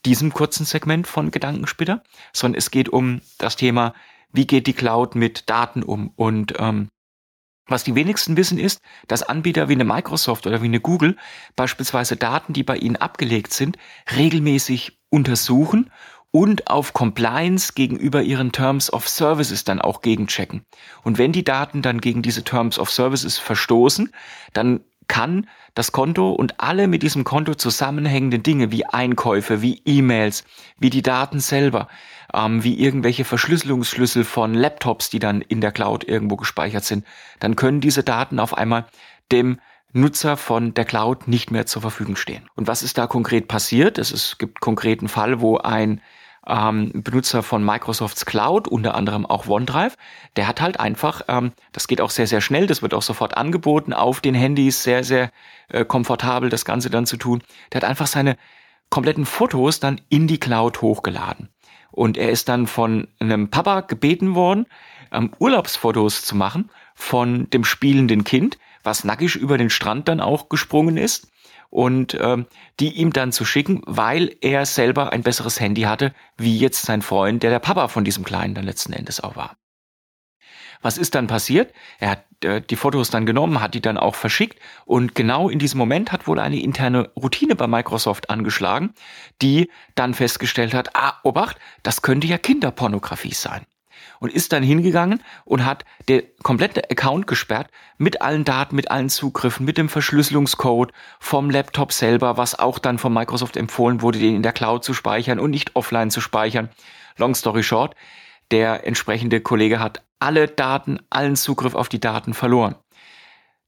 diesem 0.06 0.34
kurzen 0.34 0.66
Segment 0.66 1.08
von 1.08 1.32
Gedankenspitter, 1.32 2.04
sondern 2.34 2.58
es 2.58 2.72
geht 2.72 2.90
um 2.90 3.22
das 3.38 3.56
Thema, 3.56 3.94
wie 4.32 4.48
geht 4.48 4.68
die 4.68 4.74
Cloud 4.74 5.16
mit 5.16 5.50
Daten 5.50 5.84
um 5.84 6.12
und 6.16 6.54
ähm, 6.60 6.90
Was 7.68 7.84
die 7.84 7.96
wenigsten 7.96 8.36
wissen 8.36 8.58
ist, 8.58 8.82
dass 9.08 9.24
Anbieter 9.24 9.70
wie 9.70 9.74
eine 9.74 9.86
Microsoft 9.86 10.48
oder 10.48 10.62
wie 10.62 10.66
eine 10.66 10.80
Google 10.80 11.16
beispielsweise 11.56 12.16
Daten, 12.16 12.54
die 12.54 12.64
bei 12.64 12.78
ihnen 12.78 12.96
abgelegt 12.96 13.54
sind, 13.54 13.78
regelmäßig 14.16 14.98
untersuchen 15.10 15.92
und 16.32 16.68
auf 16.68 16.94
Compliance 16.94 17.74
gegenüber 17.74 18.22
ihren 18.22 18.52
Terms 18.52 18.92
of 18.92 19.08
Services 19.08 19.64
dann 19.64 19.82
auch 19.82 20.02
gegenchecken. 20.02 20.64
Und 21.04 21.18
wenn 21.18 21.32
die 21.32 21.44
Daten 21.44 21.82
dann 21.82 22.02
gegen 22.02 22.22
diese 22.22 22.44
Terms 22.44 22.78
of 22.78 22.92
Services 22.92 23.38
verstoßen, 23.38 24.12
dann 24.54 24.82
kann 25.10 25.48
das 25.74 25.92
Konto 25.92 26.32
und 26.32 26.62
alle 26.62 26.88
mit 26.88 27.04
diesem 27.04 27.26
Konto 27.26 27.56
zusammenhängenden 27.56 28.44
Dinge 28.44 28.72
wie 28.72 28.86
Einkäufe, 28.86 29.62
wie 29.62 29.82
E-Mails, 29.84 30.46
wie 30.78 30.90
die 30.90 31.02
Daten 31.02 31.42
selber, 31.42 31.90
ähm, 32.34 32.64
wie 32.64 32.80
irgendwelche 32.80 33.26
Verschlüsselungsschlüssel 33.26 34.24
von 34.24 34.54
Laptops, 34.54 35.10
die 35.10 35.20
dann 35.20 35.42
in 35.42 35.60
der 35.60 35.74
Cloud 35.74 36.06
irgendwo 36.06 36.38
gespeichert 36.38 36.86
sind, 36.86 37.06
dann 37.42 37.58
können 37.58 37.82
diese 37.82 38.04
Daten 38.04 38.40
auf 38.40 38.58
einmal 38.58 38.86
dem 39.32 39.60
Nutzer 39.92 40.38
von 40.38 40.74
der 40.76 40.86
Cloud 40.86 41.28
nicht 41.28 41.52
mehr 41.52 41.66
zur 41.66 41.82
Verfügung 41.82 42.16
stehen. 42.16 42.48
Und 42.56 42.68
was 42.68 42.84
ist 42.84 42.98
da 42.98 43.08
konkret 43.08 43.48
passiert? 43.48 43.98
Es, 43.98 44.12
ist, 44.12 44.26
es 44.26 44.38
gibt 44.38 44.62
konkreten 44.62 45.10
Fall, 45.10 45.42
wo 45.42 45.58
ein 45.58 46.02
ähm, 46.50 46.92
Benutzer 46.94 47.44
von 47.44 47.64
Microsofts 47.64 48.26
Cloud, 48.26 48.68
unter 48.68 48.96
anderem 48.96 49.26
auch 49.26 49.48
OneDrive, 49.48 49.96
der 50.36 50.48
hat 50.48 50.62
halt 50.62 50.80
einfach, 50.80 51.22
ähm, 51.28 51.52
das 51.72 51.88
geht 51.88 52.02
auch 52.02 52.10
sehr, 52.10 52.28
sehr 52.28 52.42
schnell, 52.42 52.68
das 52.68 52.82
wird 52.82 52.94
auch 52.94 53.02
sofort 53.02 53.38
angeboten, 53.38 53.94
auf 53.94 54.20
den 54.22 54.36
Handys 54.36 54.84
sehr, 54.84 55.04
sehr 55.04 55.32
äh, 55.70 55.86
komfortabel 55.86 56.50
das 56.50 56.66
Ganze 56.66 56.90
dann 56.90 57.06
zu 57.06 57.18
tun. 57.18 57.42
Der 57.72 57.82
hat 57.82 57.90
einfach 57.90 58.08
seine 58.08 58.36
kompletten 58.90 59.26
Fotos 59.26 59.80
dann 59.80 60.02
in 60.10 60.28
die 60.28 60.40
Cloud 60.40 60.82
hochgeladen. 60.82 61.50
Und 61.92 62.18
er 62.18 62.32
ist 62.32 62.50
dann 62.50 62.68
von 62.68 63.08
einem 63.20 63.50
Papa 63.50 63.82
gebeten 63.82 64.36
worden, 64.36 64.66
ähm, 65.12 65.32
Urlaubsfotos 65.40 66.24
zu 66.24 66.36
machen 66.36 66.70
von 66.96 67.50
dem 67.50 67.64
spielenden 67.64 68.24
Kind, 68.24 68.58
was 68.84 69.04
nackig 69.04 69.36
über 69.36 69.58
den 69.58 69.70
Strand 69.70 70.08
dann 70.08 70.20
auch 70.20 70.50
gesprungen 70.50 70.98
ist 70.98 71.30
und 71.70 72.18
ähm, 72.20 72.48
die 72.80 72.94
ihm 72.94 73.14
dann 73.14 73.32
zu 73.32 73.46
schicken, 73.46 73.82
weil 73.86 74.36
er 74.42 74.66
selber 74.66 75.12
ein 75.12 75.24
besseres 75.24 75.60
Handy 75.60 75.84
hatte, 75.84 76.14
wie 76.38 76.58
jetzt 76.58 76.84
sein 76.84 77.02
Freund, 77.02 77.44
der 77.44 77.52
der 77.52 77.60
Papa 77.60 77.88
von 77.88 78.04
diesem 78.04 78.24
Kleinen 78.24 78.56
dann 78.56 78.66
letzten 78.66 78.94
Endes 78.94 79.22
auch 79.22 79.36
war. 79.36 79.56
Was 80.82 80.98
ist 80.98 81.14
dann 81.14 81.28
passiert? 81.28 81.74
Er 82.00 82.12
hat 82.12 82.26
äh, 82.44 82.62
die 82.62 82.78
Fotos 82.78 83.10
dann 83.10 83.26
genommen, 83.26 83.60
hat 83.60 83.74
die 83.74 83.82
dann 83.82 83.98
auch 83.98 84.16
verschickt 84.16 84.60
und 84.86 85.14
genau 85.14 85.50
in 85.50 85.60
diesem 85.60 85.78
Moment 85.78 86.12
hat 86.12 86.26
wohl 86.26 86.40
eine 86.40 86.62
interne 86.62 87.10
Routine 87.18 87.56
bei 87.56 87.68
Microsoft 87.68 88.30
angeschlagen, 88.30 88.94
die 89.42 89.70
dann 89.96 90.14
festgestellt 90.14 90.74
hat, 90.74 90.96
ah, 90.96 91.20
Obacht, 91.24 91.58
das 91.84 92.02
könnte 92.02 92.28
ja 92.28 92.38
Kinderpornografie 92.38 93.34
sein 93.34 93.66
und 94.20 94.34
ist 94.34 94.54
dann 94.54 94.64
hingegangen 94.64 95.24
und 95.46 95.66
hat 95.66 95.86
der 96.08 96.24
komplette 96.44 96.90
Account 96.90 97.28
gesperrt 97.28 97.70
mit 97.98 98.22
allen 98.22 98.46
Daten, 98.46 98.76
mit 98.76 98.92
allen 98.92 99.10
Zugriffen, 99.10 99.66
mit 99.66 99.78
dem 99.78 99.90
Verschlüsselungscode 99.90 100.92
vom 101.20 101.50
Laptop 101.50 101.92
selber, 101.92 102.38
was 102.38 102.58
auch 102.58 102.80
dann 102.80 102.98
von 102.98 103.14
Microsoft 103.14 103.58
empfohlen 103.58 104.02
wurde, 104.02 104.20
den 104.20 104.36
in 104.36 104.44
der 104.44 104.54
Cloud 104.54 104.84
zu 104.84 104.94
speichern 104.94 105.40
und 105.40 105.52
nicht 105.52 105.76
offline 105.76 106.12
zu 106.12 106.22
speichern. 106.22 106.70
Long 107.18 107.36
story 107.36 107.64
short, 107.64 107.96
der 108.52 108.86
entsprechende 108.86 109.42
Kollege 109.42 109.80
hat 109.80 110.04
alle 110.20 110.48
Daten, 110.48 111.00
allen 111.10 111.36
Zugriff 111.36 111.76
auf 111.76 111.90
die 111.90 112.00
Daten 112.00 112.34
verloren. 112.34 112.76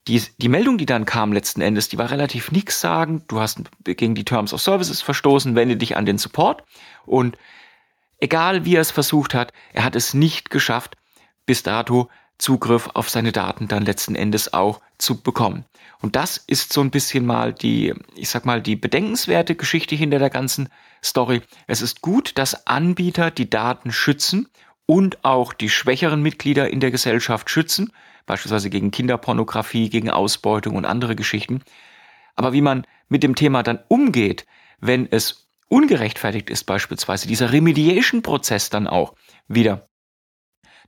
Die, 0.07 0.21
die 0.39 0.49
Meldung, 0.49 0.79
die 0.79 0.87
dann 0.87 1.05
kam 1.05 1.31
letzten 1.31 1.61
Endes, 1.61 1.87
die 1.87 1.97
war 1.97 2.09
relativ 2.09 2.51
nix 2.51 2.81
sagen. 2.81 3.23
Du 3.27 3.39
hast 3.39 3.61
gegen 3.83 4.15
die 4.15 4.25
Terms 4.25 4.51
of 4.53 4.61
Services 4.61 5.01
verstoßen, 5.01 5.55
wende 5.55 5.77
dich 5.77 5.95
an 5.95 6.07
den 6.07 6.17
Support 6.17 6.63
und 7.05 7.37
Egal 8.21 8.65
wie 8.65 8.75
er 8.75 8.81
es 8.81 8.91
versucht 8.91 9.33
hat, 9.33 9.51
er 9.73 9.83
hat 9.83 9.95
es 9.95 10.13
nicht 10.13 10.51
geschafft, 10.51 10.95
bis 11.45 11.63
dato 11.63 12.09
Zugriff 12.37 12.89
auf 12.93 13.09
seine 13.09 13.31
Daten 13.31 13.67
dann 13.67 13.83
letzten 13.83 14.15
Endes 14.15 14.53
auch 14.53 14.79
zu 14.99 15.21
bekommen. 15.21 15.65
Und 16.01 16.15
das 16.15 16.37
ist 16.37 16.71
so 16.71 16.81
ein 16.81 16.91
bisschen 16.91 17.25
mal 17.25 17.51
die, 17.51 17.93
ich 18.15 18.29
sag 18.29 18.45
mal, 18.45 18.61
die 18.61 18.75
bedenkenswerte 18.75 19.55
Geschichte 19.55 19.95
hinter 19.95 20.19
der 20.19 20.29
ganzen 20.29 20.69
Story. 21.03 21.41
Es 21.67 21.81
ist 21.81 22.01
gut, 22.01 22.37
dass 22.37 22.67
Anbieter 22.67 23.31
die 23.31 23.49
Daten 23.49 23.91
schützen 23.91 24.47
und 24.85 25.23
auch 25.25 25.53
die 25.53 25.69
schwächeren 25.69 26.21
Mitglieder 26.21 26.69
in 26.69 26.79
der 26.79 26.91
Gesellschaft 26.91 27.49
schützen, 27.49 27.91
beispielsweise 28.27 28.69
gegen 28.69 28.91
Kinderpornografie, 28.91 29.89
gegen 29.89 30.11
Ausbeutung 30.11 30.75
und 30.75 30.85
andere 30.85 31.15
Geschichten. 31.15 31.63
Aber 32.35 32.53
wie 32.53 32.61
man 32.61 32.85
mit 33.09 33.23
dem 33.23 33.35
Thema 33.35 33.63
dann 33.63 33.79
umgeht, 33.87 34.45
wenn 34.79 35.07
es 35.11 35.47
ungerechtfertigt 35.71 36.49
ist 36.49 36.65
beispielsweise, 36.65 37.27
dieser 37.27 37.53
Remediation-Prozess 37.53 38.69
dann 38.69 38.87
auch 38.87 39.15
wieder. 39.47 39.87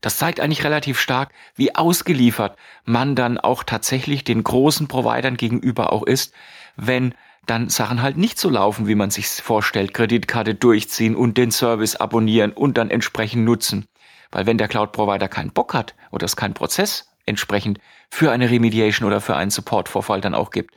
Das 0.01 0.17
zeigt 0.17 0.41
eigentlich 0.41 0.65
relativ 0.65 0.99
stark, 0.99 1.31
wie 1.55 1.73
ausgeliefert 1.73 2.57
man 2.83 3.15
dann 3.15 3.37
auch 3.37 3.63
tatsächlich 3.63 4.25
den 4.25 4.43
großen 4.43 4.89
Providern 4.89 5.37
gegenüber 5.37 5.93
auch 5.93 6.03
ist, 6.03 6.33
wenn 6.75 7.15
dann 7.45 7.69
Sachen 7.69 8.01
halt 8.01 8.17
nicht 8.17 8.37
so 8.37 8.49
laufen, 8.49 8.87
wie 8.87 8.95
man 8.95 9.09
sich 9.09 9.27
vorstellt, 9.27 9.93
Kreditkarte 9.93 10.53
durchziehen 10.53 11.15
und 11.15 11.37
den 11.37 11.51
Service 11.51 11.95
abonnieren 11.95 12.51
und 12.51 12.77
dann 12.77 12.89
entsprechend 12.89 13.45
nutzen. 13.45 13.85
Weil 14.31 14.45
wenn 14.45 14.57
der 14.57 14.67
Cloud-Provider 14.67 15.29
keinen 15.29 15.51
Bock 15.51 15.73
hat 15.73 15.95
oder 16.11 16.25
es 16.25 16.35
keinen 16.35 16.53
Prozess 16.53 17.09
entsprechend 17.25 17.79
für 18.09 18.33
eine 18.33 18.49
Remediation 18.49 19.07
oder 19.07 19.21
für 19.21 19.37
einen 19.37 19.51
Support-Vorfall 19.51 20.19
dann 20.19 20.35
auch 20.35 20.49
gibt, 20.51 20.75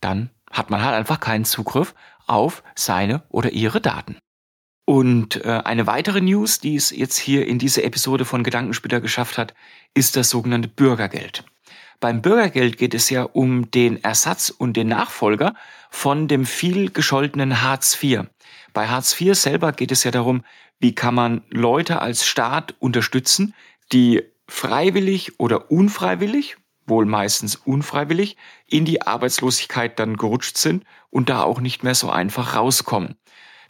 dann 0.00 0.30
hat 0.50 0.70
man 0.70 0.84
halt 0.84 0.94
einfach 0.94 1.20
keinen 1.20 1.44
Zugriff 1.44 1.94
auf 2.26 2.62
seine 2.74 3.22
oder 3.28 3.50
ihre 3.50 3.80
Daten. 3.80 4.16
Und 4.84 5.44
äh, 5.44 5.62
eine 5.64 5.86
weitere 5.86 6.20
News, 6.20 6.58
die 6.58 6.74
es 6.74 6.90
jetzt 6.90 7.18
hier 7.18 7.46
in 7.46 7.58
dieser 7.58 7.84
Episode 7.84 8.24
von 8.24 8.42
Gedankensplitter 8.42 9.00
geschafft 9.00 9.38
hat, 9.38 9.54
ist 9.94 10.16
das 10.16 10.30
sogenannte 10.30 10.68
Bürgergeld. 10.68 11.44
Beim 12.00 12.20
Bürgergeld 12.20 12.78
geht 12.78 12.94
es 12.94 13.10
ja 13.10 13.22
um 13.22 13.70
den 13.70 14.02
Ersatz 14.02 14.50
und 14.50 14.76
den 14.76 14.88
Nachfolger 14.88 15.54
von 15.88 16.26
dem 16.26 16.46
viel 16.46 16.90
gescholtenen 16.90 17.62
Hartz 17.62 17.96
IV. 18.02 18.24
Bei 18.72 18.88
Hartz 18.88 19.20
IV 19.20 19.36
selber 19.36 19.72
geht 19.72 19.92
es 19.92 20.02
ja 20.02 20.10
darum, 20.10 20.44
wie 20.80 20.96
kann 20.96 21.14
man 21.14 21.42
Leute 21.50 22.00
als 22.00 22.26
Staat 22.26 22.74
unterstützen, 22.80 23.54
die 23.92 24.22
freiwillig 24.48 25.38
oder 25.38 25.70
unfreiwillig, 25.70 26.56
wohl 26.86 27.06
meistens 27.06 27.56
unfreiwillig, 27.56 28.36
in 28.66 28.84
die 28.84 29.02
Arbeitslosigkeit 29.02 29.98
dann 29.98 30.16
gerutscht 30.16 30.56
sind 30.56 30.84
und 31.10 31.28
da 31.28 31.42
auch 31.42 31.60
nicht 31.60 31.82
mehr 31.82 31.94
so 31.94 32.10
einfach 32.10 32.56
rauskommen. 32.56 33.16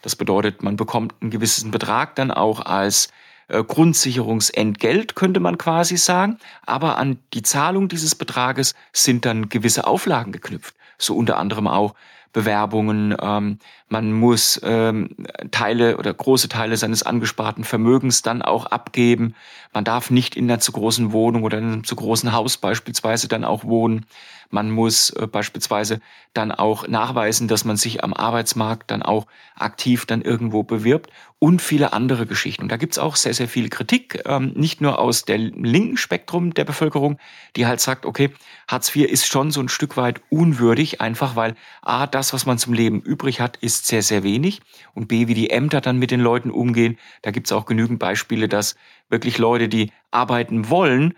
Das 0.00 0.16
bedeutet, 0.16 0.62
man 0.62 0.76
bekommt 0.76 1.14
einen 1.21 1.31
gewissen 1.31 1.71
Betrag 1.71 2.16
dann 2.16 2.31
auch 2.31 2.61
als 2.61 3.09
äh, 3.49 3.62
Grundsicherungsentgelt, 3.62 5.14
könnte 5.14 5.40
man 5.40 5.59
quasi 5.59 5.97
sagen. 5.97 6.38
Aber 6.66 6.99
an 6.99 7.19
die 7.35 7.42
Zahlung 7.42 7.88
dieses 7.88 8.14
Betrages 8.14 8.75
sind 8.92 9.25
dann 9.25 9.49
gewisse 9.49 9.87
Auflagen 9.87 10.33
geknüpft. 10.33 10.75
So 10.99 11.16
unter 11.16 11.38
anderem 11.38 11.69
auch 11.69 11.95
Bewerbungen. 12.33 13.15
Ähm, 13.21 13.59
man 13.89 14.12
muss 14.12 14.61
ähm, 14.65 15.11
Teile 15.51 15.99
oder 15.99 16.12
große 16.15 16.49
Teile 16.49 16.77
seines 16.77 17.03
angesparten 17.03 17.65
Vermögens 17.65 18.23
dann 18.23 18.43
auch 18.43 18.67
abgeben. 18.67 19.35
Man 19.73 19.85
darf 19.85 20.11
nicht 20.11 20.37
in 20.37 20.51
einer 20.51 20.61
zu 20.61 20.73
großen 20.73 21.12
Wohnung 21.12 21.45
oder 21.45 21.59
in 21.59 21.65
einem 21.65 21.85
zu 21.85 21.97
großen 21.97 22.33
Haus 22.33 22.57
beispielsweise 22.57 23.29
dann 23.29 23.45
auch 23.45 23.65
wohnen. 23.65 24.07
Man 24.53 24.71
muss 24.71 25.11
äh, 25.11 25.27
beispielsweise 25.27 26.01
dann 26.35 26.53
auch 26.53 26.87
nachweisen, 26.87 27.49
dass 27.49 27.65
man 27.65 27.77
sich 27.77 28.05
am 28.05 28.12
Arbeitsmarkt 28.12 28.91
dann 28.91 29.03
auch 29.03 29.27
aktiv 29.57 30.05
dann 30.05 30.21
irgendwo 30.21 30.62
bewirbt 30.62 31.11
und 31.39 31.61
viele 31.61 31.93
andere 31.93 32.25
Geschichten. 32.25 32.62
Und 32.62 32.71
da 32.71 32.77
gibt's 32.77 32.99
auch 32.99 33.17
sehr, 33.17 33.35
sehr 33.35 33.49
viel 33.49 33.69
Kritik, 33.69 34.23
ähm, 34.27 34.53
nicht 34.55 34.81
nur 34.81 35.01
aus 35.01 35.25
der 35.25 35.39
linken 35.39 35.97
Spektrum 35.97 36.55
der 36.55 36.65
Bevölkerung, 36.65 37.19
die 37.57 37.67
halt 37.67 37.81
sagt, 37.81 38.07
okay, 38.07 38.31
Hartz 38.69 38.95
IV 38.95 39.11
ist 39.11 39.27
schon 39.27 39.51
so 39.51 39.61
ein 39.61 39.69
Stück 39.69 39.97
weit 39.97 40.21
unwürdig, 40.31 41.01
einfach 41.01 41.35
weil 41.35 41.57
A, 41.81 42.07
das, 42.07 42.22
was 42.33 42.47
man 42.47 42.59
zum 42.59 42.75
Leben 42.75 43.00
übrig 43.00 43.41
hat, 43.41 43.57
ist 43.57 43.87
sehr, 43.87 44.02
sehr 44.02 44.23
wenig 44.23 44.61
und 44.95 45.09
B, 45.09 45.29
wie 45.29 45.35
die 45.35 45.50
Ämter 45.50 45.81
dann 45.81 45.99
mit 45.99 46.11
den 46.11 46.21
Leuten 46.21 46.50
umgehen. 46.50 46.99
Da 47.23 47.31
gibt's 47.31 47.52
auch 47.52 47.67
genügend 47.67 47.99
Beispiele, 47.99 48.49
dass 48.49 48.76
wirklich 49.09 49.38
Leute, 49.38 49.69
die 49.69 49.91
arbeiten 50.11 50.69
wollen, 50.71 51.14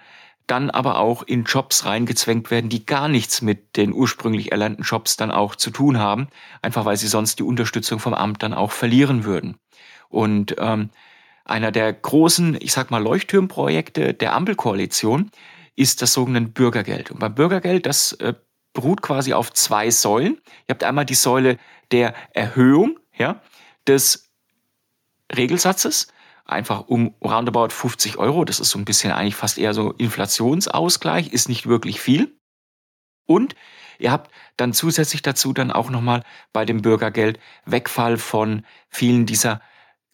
dann 0.47 0.71
aber 0.71 0.99
auch 0.99 1.23
in 1.23 1.45
Jobs 1.45 1.85
reingezwängt 1.85 2.51
werden, 2.51 2.69
die 2.69 2.87
gar 2.87 3.09
nichts 3.09 3.43
mit 3.43 3.77
den 3.77 3.93
ursprünglich 3.93 4.53
erlernten 4.53 4.85
Jobs 4.85 5.17
dann 5.17 5.31
auch 5.31 5.57
zu 5.57 5.71
tun 5.71 5.99
haben, 5.99 6.29
einfach 6.63 6.85
weil 6.85 6.97
sie 6.97 7.09
sonst 7.09 7.39
die 7.39 7.45
Unterstützung 7.45 7.99
vom 7.99 8.15
Amt 8.15 8.43
dann 8.43 8.55
auch 8.55 8.73
verlieren 8.73 9.25
würden. 9.25 9.57
Und 10.09 10.57
ähm, 10.59 10.91
einer 11.45 11.73
der 11.73 11.93
großen, 11.93 12.57
ich 12.61 12.73
sag 12.73 12.91
mal, 12.91 13.03
Leuchtturmprojekte 13.03 14.15
der 14.15 14.35
Ampelkoalition 14.35 15.31
ist 15.77 16.03
das 16.03 16.13
sogenannte 16.13 16.53
Bürgergeld. 16.53 17.11
Und 17.11 17.21
beim 17.21 17.35
Bürgergeld, 17.35 17.87
das 17.87 18.13
äh, 18.13 18.35
beruht 18.75 19.01
quasi 19.01 19.33
auf 19.33 19.53
zwei 19.53 19.91
Säulen. 19.91 20.35
Ihr 20.69 20.75
habt 20.75 20.85
einmal 20.85 21.07
die 21.07 21.15
Säule 21.15 21.59
der 21.91 22.15
Erhöhung 22.35 22.99
ja, 23.17 23.41
des 23.87 24.31
Regelsatzes 25.35 26.09
einfach 26.45 26.89
um 26.89 27.15
roundabout 27.23 27.71
50 27.71 28.19
Euro. 28.19 28.45
Das 28.45 28.61
ist 28.61 28.71
so 28.71 28.79
ein 28.79 28.85
bisschen 28.85 29.13
eigentlich 29.13 29.37
fast 29.37 29.57
eher 29.57 29.73
so 29.73 29.93
Inflationsausgleich, 29.93 31.33
ist 31.33 31.49
nicht 31.49 31.67
wirklich 31.67 32.01
viel. 32.01 32.37
Und 33.27 33.55
ihr 33.99 34.13
habt 34.13 34.31
dann 34.57 34.75
zusätzlich 34.75 35.23
dazu 35.23 35.53
dann 35.53 35.71
auch 35.71 35.89
nochmal 35.89 36.23
bei 36.53 36.67
dem 36.67 36.83
Bürgergeld 36.83 37.39
Wegfall 37.65 38.19
von 38.19 38.67
vielen 38.91 39.25
dieser 39.25 39.63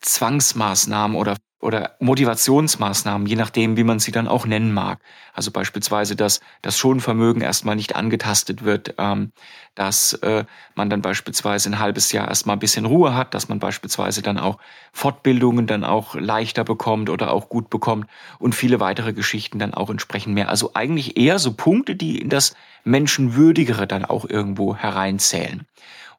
Zwangsmaßnahmen 0.01 1.17
oder 1.17 1.37
oder 1.61 1.97
Motivationsmaßnahmen, 2.01 3.27
je 3.27 3.37
nachdem, 3.37 3.77
wie 3.77 3.85
man 3.85 3.99
sie 3.99 4.13
dann 4.13 4.29
auch 4.29 4.47
nennen 4.47 4.73
mag. 4.73 4.99
Also 5.35 5.51
beispielsweise, 5.51 6.17
dass 6.17 6.41
das 6.63 6.79
Schonvermögen 6.79 7.43
erstmal 7.43 7.77
nicht 7.77 7.97
angetastet 7.97 8.65
wird, 8.65 8.95
ähm, 8.97 9.33
dass 9.75 10.15
äh, 10.15 10.45
man 10.75 10.89
dann 10.89 11.03
beispielsweise 11.03 11.69
ein 11.69 11.79
halbes 11.79 12.13
Jahr 12.13 12.29
erstmal 12.29 12.57
ein 12.57 12.61
bisschen 12.61 12.87
Ruhe 12.87 13.15
hat, 13.15 13.35
dass 13.35 13.49
man 13.49 13.59
beispielsweise 13.59 14.23
dann 14.23 14.39
auch 14.39 14.59
Fortbildungen 14.93 15.67
dann 15.67 15.85
auch 15.85 16.15
leichter 16.15 16.65
bekommt 16.65 17.11
oder 17.11 17.31
auch 17.31 17.51
gut 17.51 17.69
bekommt 17.69 18.07
und 18.39 18.55
viele 18.55 18.81
weitere 18.81 19.13
Geschichten 19.13 19.59
dann 19.59 19.75
auch 19.75 19.91
entsprechend 19.91 20.35
mehr. 20.35 20.49
Also 20.49 20.73
eigentlich 20.75 21.19
eher 21.19 21.39
so 21.39 21.53
Punkte, 21.53 21.95
die 21.95 22.19
in 22.19 22.31
das 22.31 22.55
Menschenwürdigere 22.85 23.87
dann 23.87 24.07
auch 24.07 24.25
irgendwo 24.29 24.75
hereinzählen. 24.75 25.67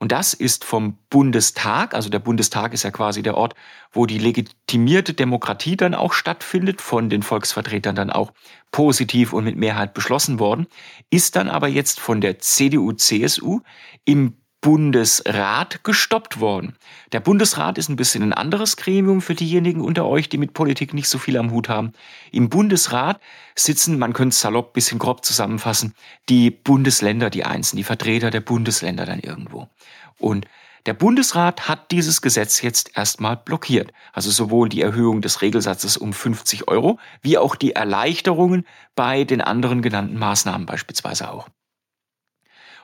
Und 0.01 0.12
das 0.12 0.34
ist 0.34 0.65
vom 0.65 0.98
Bundestag, 1.12 1.93
also 1.93 2.10
der 2.10 2.17
Bundestag 2.17 2.74
ist 2.74 2.81
ja 2.81 2.89
quasi 2.89 3.22
der 3.22 3.38
Ort, 3.38 3.53
wo 3.91 4.08
die 4.08 4.17
legitimierte 4.17 5.13
Demokratie 5.13 5.77
dann 5.77 5.93
auch 5.93 6.13
stattfindet, 6.13 6.81
von 6.81 7.08
den 7.08 7.22
Volksvertretern 7.22 7.93
dann 7.93 8.10
auch 8.10 8.34
positiv 8.72 9.31
und 9.31 9.43
mit 9.43 9.58
Mehrheit 9.58 9.93
beschlossen 9.93 10.39
worden, 10.39 10.65
ist 11.12 11.36
dann 11.36 11.50
aber 11.50 11.67
jetzt 11.67 12.00
von 12.00 12.20
der 12.20 12.39
CDU, 12.39 12.93
CSU 12.93 13.60
im 14.03 14.41
Bundesrat 14.62 15.84
gestoppt 15.84 16.39
worden. 16.39 16.75
Der 17.13 17.20
Bundesrat 17.20 17.80
ist 17.80 17.89
ein 17.89 17.96
bisschen 17.96 18.22
ein 18.22 18.32
anderes 18.32 18.77
Gremium 18.77 19.22
für 19.22 19.34
diejenigen 19.34 19.82
unter 19.82 20.06
euch, 20.06 20.30
die 20.30 20.38
mit 20.38 20.53
Politik 20.53 20.94
nicht 20.94 21.08
so 21.08 21.18
viel 21.18 21.36
am 21.38 21.50
Hut 21.50 21.68
haben. 21.68 21.94
Im 22.32 22.50
Bundesrat 22.50 23.20
sitzen, 23.56 23.98
man 23.98 24.13
könnte 24.13 24.34
es 24.34 24.41
salopp 24.41 24.74
bisschen 24.74 25.00
grob 25.00 25.25
zusammenfassen, 25.25 25.96
die 26.30 26.51
Bundesländer, 26.51 27.32
die 27.32 27.44
Einzelnen, 27.44 27.77
die 27.77 27.84
Vertreter 27.84 28.30
der 28.30 28.41
Bundesländer 28.41 29.08
dann 29.08 29.20
irgendwo. 29.20 29.68
Und 30.20 30.46
der 30.86 30.94
Bundesrat 30.94 31.68
hat 31.68 31.89
dieses 31.91 32.22
Gesetz 32.22 32.62
jetzt 32.62 32.96
erstmal 32.96 33.38
blockiert. 33.38 33.91
Also 34.13 34.30
sowohl 34.30 34.70
die 34.70 34.82
Erhöhung 34.82 35.22
des 35.22 35.41
Regelsatzes 35.41 35.98
um 35.98 36.13
50 36.13 36.68
Euro, 36.68 37.00
wie 37.24 37.39
auch 37.39 37.56
die 37.56 37.74
Erleichterungen 37.74 38.68
bei 38.96 39.24
den 39.24 39.41
anderen 39.41 39.82
genannten 39.82 40.18
Maßnahmen 40.20 40.68
beispielsweise 40.68 41.32
auch. 41.32 41.50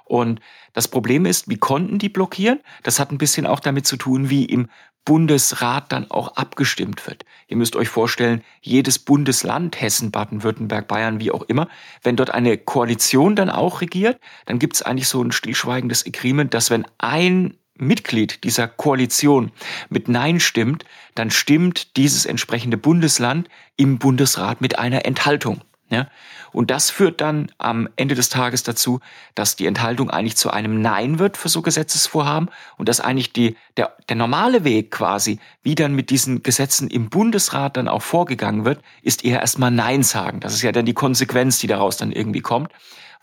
Und 0.08 0.40
das 0.74 0.88
Problem 0.88 1.26
ist, 1.26 1.50
wie 1.50 1.58
konnten 1.58 2.00
die 2.00 2.10
blockieren? 2.10 2.60
Das 2.84 3.00
hat 3.00 3.12
ein 3.12 3.18
bisschen 3.18 3.46
auch 3.46 3.60
damit 3.60 3.88
zu 3.88 3.98
tun, 3.98 4.30
wie 4.30 4.46
im 4.46 4.70
Bundesrat 5.08 5.94
dann 5.94 6.12
auch 6.12 6.36
abgestimmt 6.36 7.08
wird. 7.08 7.24
Ihr 7.48 7.56
müsst 7.56 7.78
euch 7.78 7.88
vorstellen, 7.88 8.44
jedes 8.62 9.00
Bundesland, 9.00 9.80
Hessen, 9.80 10.12
Baden-Württemberg, 10.12 10.86
Bayern, 10.88 11.22
wie 11.22 11.32
auch 11.32 11.44
immer, 11.44 11.70
wenn 12.04 12.18
dort 12.18 12.32
eine 12.32 12.58
Koalition 12.58 13.38
dann 13.38 13.50
auch 13.50 13.80
regiert, 13.80 14.20
dann 14.48 14.60
gibt 14.60 14.76
es 14.76 14.82
eigentlich 14.82 15.08
so 15.08 15.24
ein 15.24 15.32
stillschweigendes 15.32 16.06
Agreement, 16.06 16.54
dass 16.54 16.70
wenn 16.70 16.86
ein 16.98 17.56
Mitglied 17.76 18.44
dieser 18.44 18.68
Koalition 18.68 19.54
mit 19.90 20.10
Nein 20.10 20.42
stimmt, 20.42 20.84
dann 21.16 21.32
stimmt 21.32 21.96
dieses 21.96 22.26
entsprechende 22.26 22.78
Bundesland 22.78 23.48
im 23.78 24.00
Bundesrat 24.00 24.60
mit 24.60 24.78
einer 24.78 25.06
Enthaltung. 25.06 25.62
Ja? 25.89 26.08
Und 26.51 26.72
das 26.72 26.89
führt 26.89 27.22
dann 27.22 27.51
am 27.58 27.88
Ende 27.96 28.15
des 28.15 28.29
Tages 28.29 28.63
dazu, 28.63 29.00
dass 29.36 29.56
die 29.56 29.65
Enthaltung 29.65 30.10
eigentlich 30.10 30.38
zu 30.38 30.50
einem 30.50 30.82
Nein 30.82 31.20
wird 31.20 31.38
für 31.38 31.50
so 31.50 31.62
Gesetzesvorhaben 31.62 32.50
und 32.77 32.89
dass 32.89 33.00
eigentlich 33.00 33.32
die, 33.34 33.56
der, 33.77 33.96
der 34.10 34.15
normale 34.15 34.63
Weg 34.63 34.91
quasi, 34.91 35.39
wie 35.63 35.75
dann 35.75 35.94
mit 35.94 36.10
diesen 36.10 36.44
Gesetzen 36.44 36.89
im 36.89 37.10
Bundesrat 37.10 37.77
dann 37.77 37.88
auch 37.88 38.01
vorgegangen 38.01 38.65
wird, 38.65 38.82
ist 39.01 39.24
eher 39.24 39.41
erstmal 39.41 39.72
Nein 39.72 40.03
sagen. 40.03 40.39
Das 40.39 40.53
ist 40.53 40.62
ja 40.62 40.72
dann 40.72 40.86
die 40.86 40.94
Konsequenz, 40.94 41.60
die 41.60 41.67
daraus 41.67 41.98
dann 41.98 42.12
irgendwie 42.12 42.41
kommt, 42.41 42.72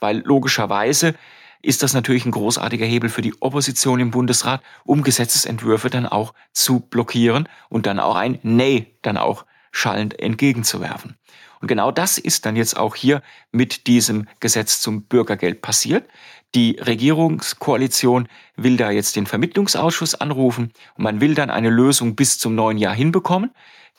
weil 0.00 0.18
logischerweise 0.18 1.14
ist 1.60 1.82
das 1.82 1.94
natürlich 1.94 2.26
ein 2.26 2.30
großartiger 2.30 2.84
Hebel 2.84 3.08
für 3.08 3.22
die 3.22 3.34
Opposition 3.40 3.98
im 4.00 4.10
Bundesrat, 4.10 4.62
um 4.84 5.02
Gesetzesentwürfe 5.02 5.88
dann 5.88 6.06
auch 6.06 6.34
zu 6.52 6.80
blockieren 6.80 7.48
und 7.70 7.86
dann 7.86 7.98
auch 7.98 8.16
ein 8.16 8.38
Nee 8.42 8.94
dann 9.02 9.16
auch 9.16 9.46
schallend 9.72 10.18
entgegenzuwerfen. 10.20 11.16
Und 11.64 11.68
genau 11.68 11.90
das 11.90 12.18
ist 12.18 12.44
dann 12.44 12.56
jetzt 12.56 12.76
auch 12.76 12.94
hier 12.94 13.22
mit 13.50 13.86
diesem 13.86 14.28
Gesetz 14.38 14.82
zum 14.82 15.04
Bürgergeld 15.04 15.62
passiert. 15.62 16.06
Die 16.54 16.72
Regierungskoalition 16.72 18.28
will 18.54 18.76
da 18.76 18.90
jetzt 18.90 19.16
den 19.16 19.24
Vermittlungsausschuss 19.24 20.14
anrufen 20.14 20.74
und 20.98 21.04
man 21.04 21.22
will 21.22 21.34
dann 21.34 21.48
eine 21.48 21.70
Lösung 21.70 22.16
bis 22.16 22.38
zum 22.38 22.54
neuen 22.54 22.76
Jahr 22.76 22.94
hinbekommen. 22.94 23.50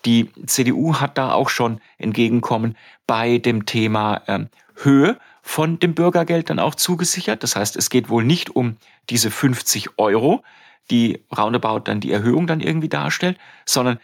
Die 0.05 0.29
CDU 0.45 0.97
hat 0.97 1.17
da 1.17 1.33
auch 1.33 1.49
schon 1.49 1.81
entgegenkommen 1.97 2.77
bei 3.07 3.39
dem 3.39 3.65
Thema 3.65 4.21
ähm, 4.27 4.49
Höhe 4.75 5.17
von 5.41 5.79
dem 5.79 5.95
Bürgergeld 5.95 6.51
dann 6.51 6.59
auch 6.59 6.75
zugesichert. 6.75 7.41
Das 7.41 7.55
heißt, 7.55 7.77
es 7.77 7.89
geht 7.89 8.09
wohl 8.09 8.23
nicht 8.23 8.55
um 8.55 8.77
diese 9.09 9.31
50 9.31 9.97
Euro, 9.97 10.43
die 10.91 11.23
roundabout 11.35 11.85
dann 11.85 11.99
die 11.99 12.11
Erhöhung 12.11 12.45
dann 12.45 12.59
irgendwie 12.59 12.89
darstellt, 12.89 13.39
sondern 13.65 13.97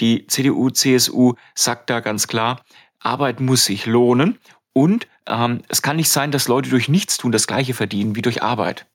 die 0.00 0.26
CDU, 0.28 0.70
CSU 0.70 1.34
sagt 1.54 1.90
da 1.90 2.00
ganz 2.00 2.28
klar, 2.28 2.62
Arbeit 3.00 3.40
muss 3.40 3.64
sich 3.64 3.86
lohnen 3.86 4.38
und 4.72 5.06
ähm, 5.26 5.62
es 5.68 5.82
kann 5.82 5.96
nicht 5.96 6.10
sein, 6.10 6.30
dass 6.30 6.48
Leute 6.48 6.70
durch 6.70 6.88
Nichtstun 6.88 7.32
das 7.32 7.46
gleiche 7.46 7.74
verdienen 7.74 8.14
wie 8.14 8.22
durch 8.22 8.42
Arbeit. 8.42 8.86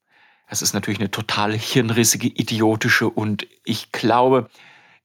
Das 0.49 0.61
ist 0.61 0.73
natürlich 0.73 0.99
eine 0.99 1.11
total 1.11 1.53
hirnrissige, 1.53 2.27
idiotische 2.27 3.09
und 3.09 3.47
ich 3.63 3.91
glaube 3.91 4.49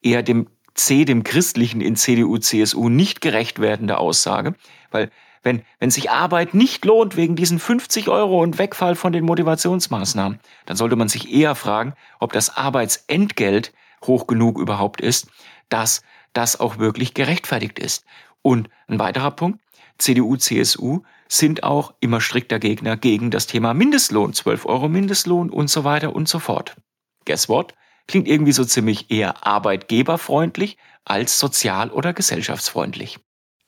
eher 0.02 0.22
dem 0.22 0.48
C, 0.74 1.04
dem 1.04 1.24
Christlichen 1.24 1.80
in 1.80 1.96
CDU, 1.96 2.38
CSU 2.38 2.88
nicht 2.88 3.20
gerecht 3.20 3.60
werdende 3.60 3.98
Aussage, 3.98 4.54
weil 4.90 5.10
wenn, 5.42 5.62
wenn 5.78 5.90
sich 5.90 6.10
Arbeit 6.10 6.54
nicht 6.54 6.84
lohnt 6.84 7.16
wegen 7.16 7.36
diesen 7.36 7.58
50 7.58 8.08
Euro 8.08 8.42
und 8.42 8.58
Wegfall 8.58 8.96
von 8.96 9.12
den 9.12 9.24
Motivationsmaßnahmen, 9.24 10.40
dann 10.66 10.76
sollte 10.76 10.96
man 10.96 11.08
sich 11.08 11.32
eher 11.32 11.54
fragen, 11.54 11.94
ob 12.18 12.32
das 12.32 12.56
Arbeitsentgelt 12.56 13.72
hoch 14.04 14.26
genug 14.26 14.58
überhaupt 14.58 15.00
ist, 15.00 15.28
dass 15.68 16.02
das 16.32 16.60
auch 16.60 16.78
wirklich 16.78 17.14
gerechtfertigt 17.14 17.78
ist. 17.78 18.04
Und 18.42 18.68
ein 18.86 18.98
weiterer 18.98 19.30
Punkt, 19.30 19.60
CDU, 19.98 20.36
CSU 20.36 21.02
sind 21.28 21.62
auch 21.62 21.94
immer 22.00 22.20
strikter 22.20 22.58
Gegner 22.58 22.96
gegen 22.96 23.30
das 23.30 23.46
Thema 23.46 23.74
Mindestlohn, 23.74 24.32
12 24.32 24.66
Euro 24.66 24.88
Mindestlohn 24.88 25.50
und 25.50 25.68
so 25.68 25.84
weiter 25.84 26.14
und 26.14 26.28
so 26.28 26.38
fort. 26.38 26.76
Guess 27.24 27.48
what? 27.48 27.74
Klingt 28.06 28.26
irgendwie 28.26 28.52
so 28.52 28.64
ziemlich 28.64 29.10
eher 29.10 29.46
arbeitgeberfreundlich 29.46 30.78
als 31.04 31.38
sozial- 31.38 31.90
oder 31.90 32.14
gesellschaftsfreundlich. 32.14 33.18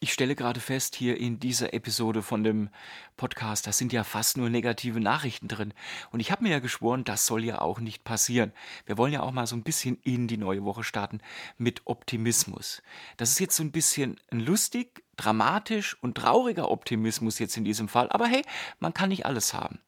Ich 0.02 0.14
stelle 0.14 0.34
gerade 0.34 0.60
fest, 0.60 0.96
hier 0.96 1.18
in 1.18 1.40
dieser 1.40 1.74
Episode 1.74 2.22
von 2.22 2.42
dem 2.42 2.70
Podcast, 3.18 3.66
da 3.66 3.72
sind 3.72 3.92
ja 3.92 4.02
fast 4.02 4.38
nur 4.38 4.48
negative 4.48 4.98
Nachrichten 4.98 5.46
drin. 5.46 5.74
Und 6.10 6.20
ich 6.20 6.32
habe 6.32 6.42
mir 6.42 6.48
ja 6.48 6.58
geschworen, 6.58 7.04
das 7.04 7.26
soll 7.26 7.44
ja 7.44 7.60
auch 7.60 7.80
nicht 7.80 8.02
passieren. 8.02 8.54
Wir 8.86 8.96
wollen 8.96 9.12
ja 9.12 9.20
auch 9.20 9.30
mal 9.30 9.46
so 9.46 9.56
ein 9.56 9.62
bisschen 9.62 9.98
in 10.02 10.26
die 10.26 10.38
neue 10.38 10.64
Woche 10.64 10.84
starten 10.84 11.20
mit 11.58 11.82
Optimismus. 11.84 12.82
Das 13.18 13.32
ist 13.32 13.40
jetzt 13.40 13.56
so 13.56 13.62
ein 13.62 13.72
bisschen 13.72 14.18
lustig, 14.30 15.04
dramatisch 15.18 16.02
und 16.02 16.14
trauriger 16.14 16.70
Optimismus 16.70 17.38
jetzt 17.38 17.58
in 17.58 17.64
diesem 17.64 17.88
Fall. 17.88 18.08
Aber 18.08 18.26
hey, 18.26 18.40
man 18.78 18.94
kann 18.94 19.10
nicht 19.10 19.26
alles 19.26 19.52
haben. 19.52 19.80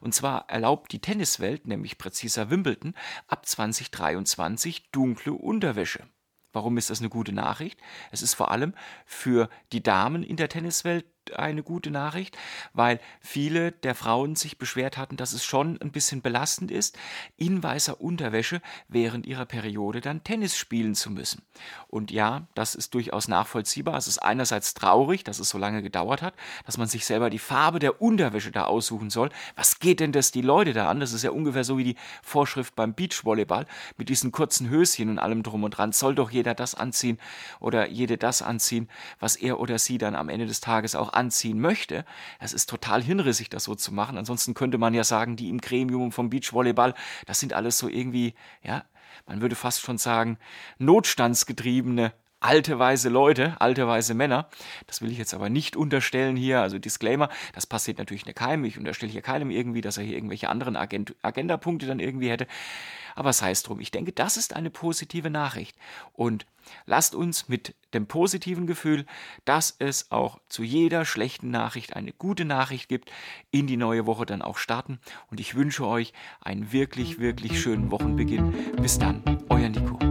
Und 0.00 0.14
zwar 0.14 0.48
erlaubt 0.48 0.92
die 0.92 1.02
Tenniswelt, 1.02 1.66
nämlich 1.66 1.98
präziser 1.98 2.48
Wimbledon, 2.48 2.94
ab 3.26 3.44
2023 3.44 4.90
dunkle 4.92 5.34
Unterwäsche. 5.34 6.08
Warum 6.58 6.76
ist 6.76 6.90
das 6.90 6.98
eine 6.98 7.08
gute 7.08 7.32
Nachricht? 7.32 7.78
Es 8.10 8.20
ist 8.20 8.34
vor 8.34 8.50
allem 8.50 8.74
für 9.06 9.48
die 9.70 9.80
Damen 9.80 10.24
in 10.24 10.34
der 10.34 10.48
Tenniswelt 10.48 11.04
eine 11.34 11.62
gute 11.62 11.90
Nachricht, 11.90 12.36
weil 12.72 13.00
viele 13.20 13.72
der 13.72 13.94
Frauen 13.94 14.36
sich 14.36 14.58
beschwert 14.58 14.96
hatten, 14.96 15.16
dass 15.16 15.32
es 15.32 15.44
schon 15.44 15.80
ein 15.80 15.92
bisschen 15.92 16.22
belastend 16.22 16.70
ist, 16.70 16.98
in 17.36 17.62
weißer 17.62 18.00
Unterwäsche 18.00 18.60
während 18.88 19.26
ihrer 19.26 19.46
Periode 19.46 20.00
dann 20.00 20.24
Tennis 20.24 20.56
spielen 20.56 20.94
zu 20.94 21.10
müssen. 21.10 21.42
Und 21.88 22.10
ja, 22.10 22.46
das 22.54 22.74
ist 22.74 22.94
durchaus 22.94 23.28
nachvollziehbar. 23.28 23.96
Es 23.96 24.08
ist 24.08 24.18
einerseits 24.18 24.74
traurig, 24.74 25.24
dass 25.24 25.38
es 25.38 25.48
so 25.48 25.58
lange 25.58 25.82
gedauert 25.82 26.22
hat, 26.22 26.34
dass 26.66 26.78
man 26.78 26.88
sich 26.88 27.06
selber 27.06 27.30
die 27.30 27.38
Farbe 27.38 27.78
der 27.78 28.00
Unterwäsche 28.02 28.52
da 28.52 28.64
aussuchen 28.64 29.10
soll. 29.10 29.30
Was 29.56 29.78
geht 29.78 30.00
denn 30.00 30.12
das 30.12 30.30
die 30.30 30.42
Leute 30.42 30.72
da 30.72 30.88
an? 30.88 31.00
Das 31.00 31.12
ist 31.12 31.24
ja 31.24 31.30
ungefähr 31.30 31.64
so 31.64 31.78
wie 31.78 31.84
die 31.84 31.96
Vorschrift 32.22 32.74
beim 32.76 32.94
Beachvolleyball 32.94 33.66
mit 33.96 34.08
diesen 34.08 34.32
kurzen 34.32 34.68
Höschen 34.68 35.08
und 35.08 35.18
allem 35.18 35.42
drum 35.42 35.64
und 35.64 35.70
dran. 35.70 35.92
Soll 35.92 36.14
doch 36.14 36.30
jeder 36.30 36.54
das 36.54 36.74
anziehen 36.74 37.18
oder 37.60 37.88
jede 37.88 38.18
das 38.18 38.42
anziehen, 38.42 38.88
was 39.18 39.36
er 39.36 39.60
oder 39.60 39.78
sie 39.78 39.98
dann 39.98 40.14
am 40.14 40.28
Ende 40.28 40.46
des 40.46 40.60
Tages 40.60 40.94
auch 40.94 41.12
anziehen 41.18 41.60
möchte. 41.60 42.04
Es 42.38 42.52
ist 42.52 42.70
total 42.70 43.02
hinrissig, 43.02 43.50
das 43.50 43.64
so 43.64 43.74
zu 43.74 43.92
machen. 43.92 44.16
Ansonsten 44.16 44.54
könnte 44.54 44.78
man 44.78 44.94
ja 44.94 45.04
sagen, 45.04 45.36
die 45.36 45.50
im 45.50 45.60
Gremium 45.60 46.12
vom 46.12 46.30
Beachvolleyball, 46.30 46.94
das 47.26 47.40
sind 47.40 47.52
alles 47.52 47.78
so 47.78 47.88
irgendwie, 47.88 48.34
ja, 48.62 48.84
man 49.26 49.40
würde 49.40 49.56
fast 49.56 49.82
schon 49.82 49.98
sagen, 49.98 50.38
notstandsgetriebene 50.78 52.12
alte 52.40 52.78
weise 52.78 53.08
Leute, 53.08 53.60
alte 53.60 53.86
weise 53.86 54.14
Männer. 54.14 54.48
Das 54.86 55.02
will 55.02 55.10
ich 55.10 55.18
jetzt 55.18 55.34
aber 55.34 55.48
nicht 55.50 55.76
unterstellen 55.76 56.36
hier. 56.36 56.60
Also 56.60 56.78
Disclaimer, 56.78 57.28
das 57.54 57.66
passiert 57.66 57.98
natürlich 57.98 58.26
nicht 58.26 58.36
keinem. 58.38 58.64
Ich 58.64 58.78
unterstelle 58.78 59.12
hier 59.12 59.22
keinem 59.22 59.50
irgendwie, 59.50 59.80
dass 59.80 59.98
er 59.98 60.04
hier 60.04 60.16
irgendwelche 60.16 60.48
anderen 60.48 60.76
Agend 60.76 61.14
Agendapunkte 61.22 61.86
dann 61.86 62.00
irgendwie 62.00 62.30
hätte. 62.30 62.46
Aber 63.14 63.32
sei 63.32 63.50
es 63.50 63.64
drum. 63.64 63.80
Ich 63.80 63.90
denke, 63.90 64.12
das 64.12 64.36
ist 64.36 64.54
eine 64.54 64.70
positive 64.70 65.28
Nachricht. 65.28 65.76
Und 66.12 66.46
lasst 66.86 67.16
uns 67.16 67.48
mit 67.48 67.74
dem 67.92 68.06
positiven 68.06 68.68
Gefühl, 68.68 69.06
dass 69.44 69.74
es 69.80 70.12
auch 70.12 70.38
zu 70.48 70.62
jeder 70.62 71.04
schlechten 71.04 71.50
Nachricht 71.50 71.96
eine 71.96 72.12
gute 72.12 72.44
Nachricht 72.44 72.88
gibt, 72.88 73.10
in 73.50 73.66
die 73.66 73.76
neue 73.76 74.06
Woche 74.06 74.24
dann 74.24 74.42
auch 74.42 74.58
starten. 74.58 75.00
Und 75.32 75.40
ich 75.40 75.56
wünsche 75.56 75.84
euch 75.84 76.12
einen 76.40 76.70
wirklich, 76.70 77.18
wirklich 77.18 77.60
schönen 77.60 77.90
Wochenbeginn. 77.90 78.54
Bis 78.80 78.98
dann, 79.00 79.22
euer 79.48 79.68
Nico. 79.68 80.07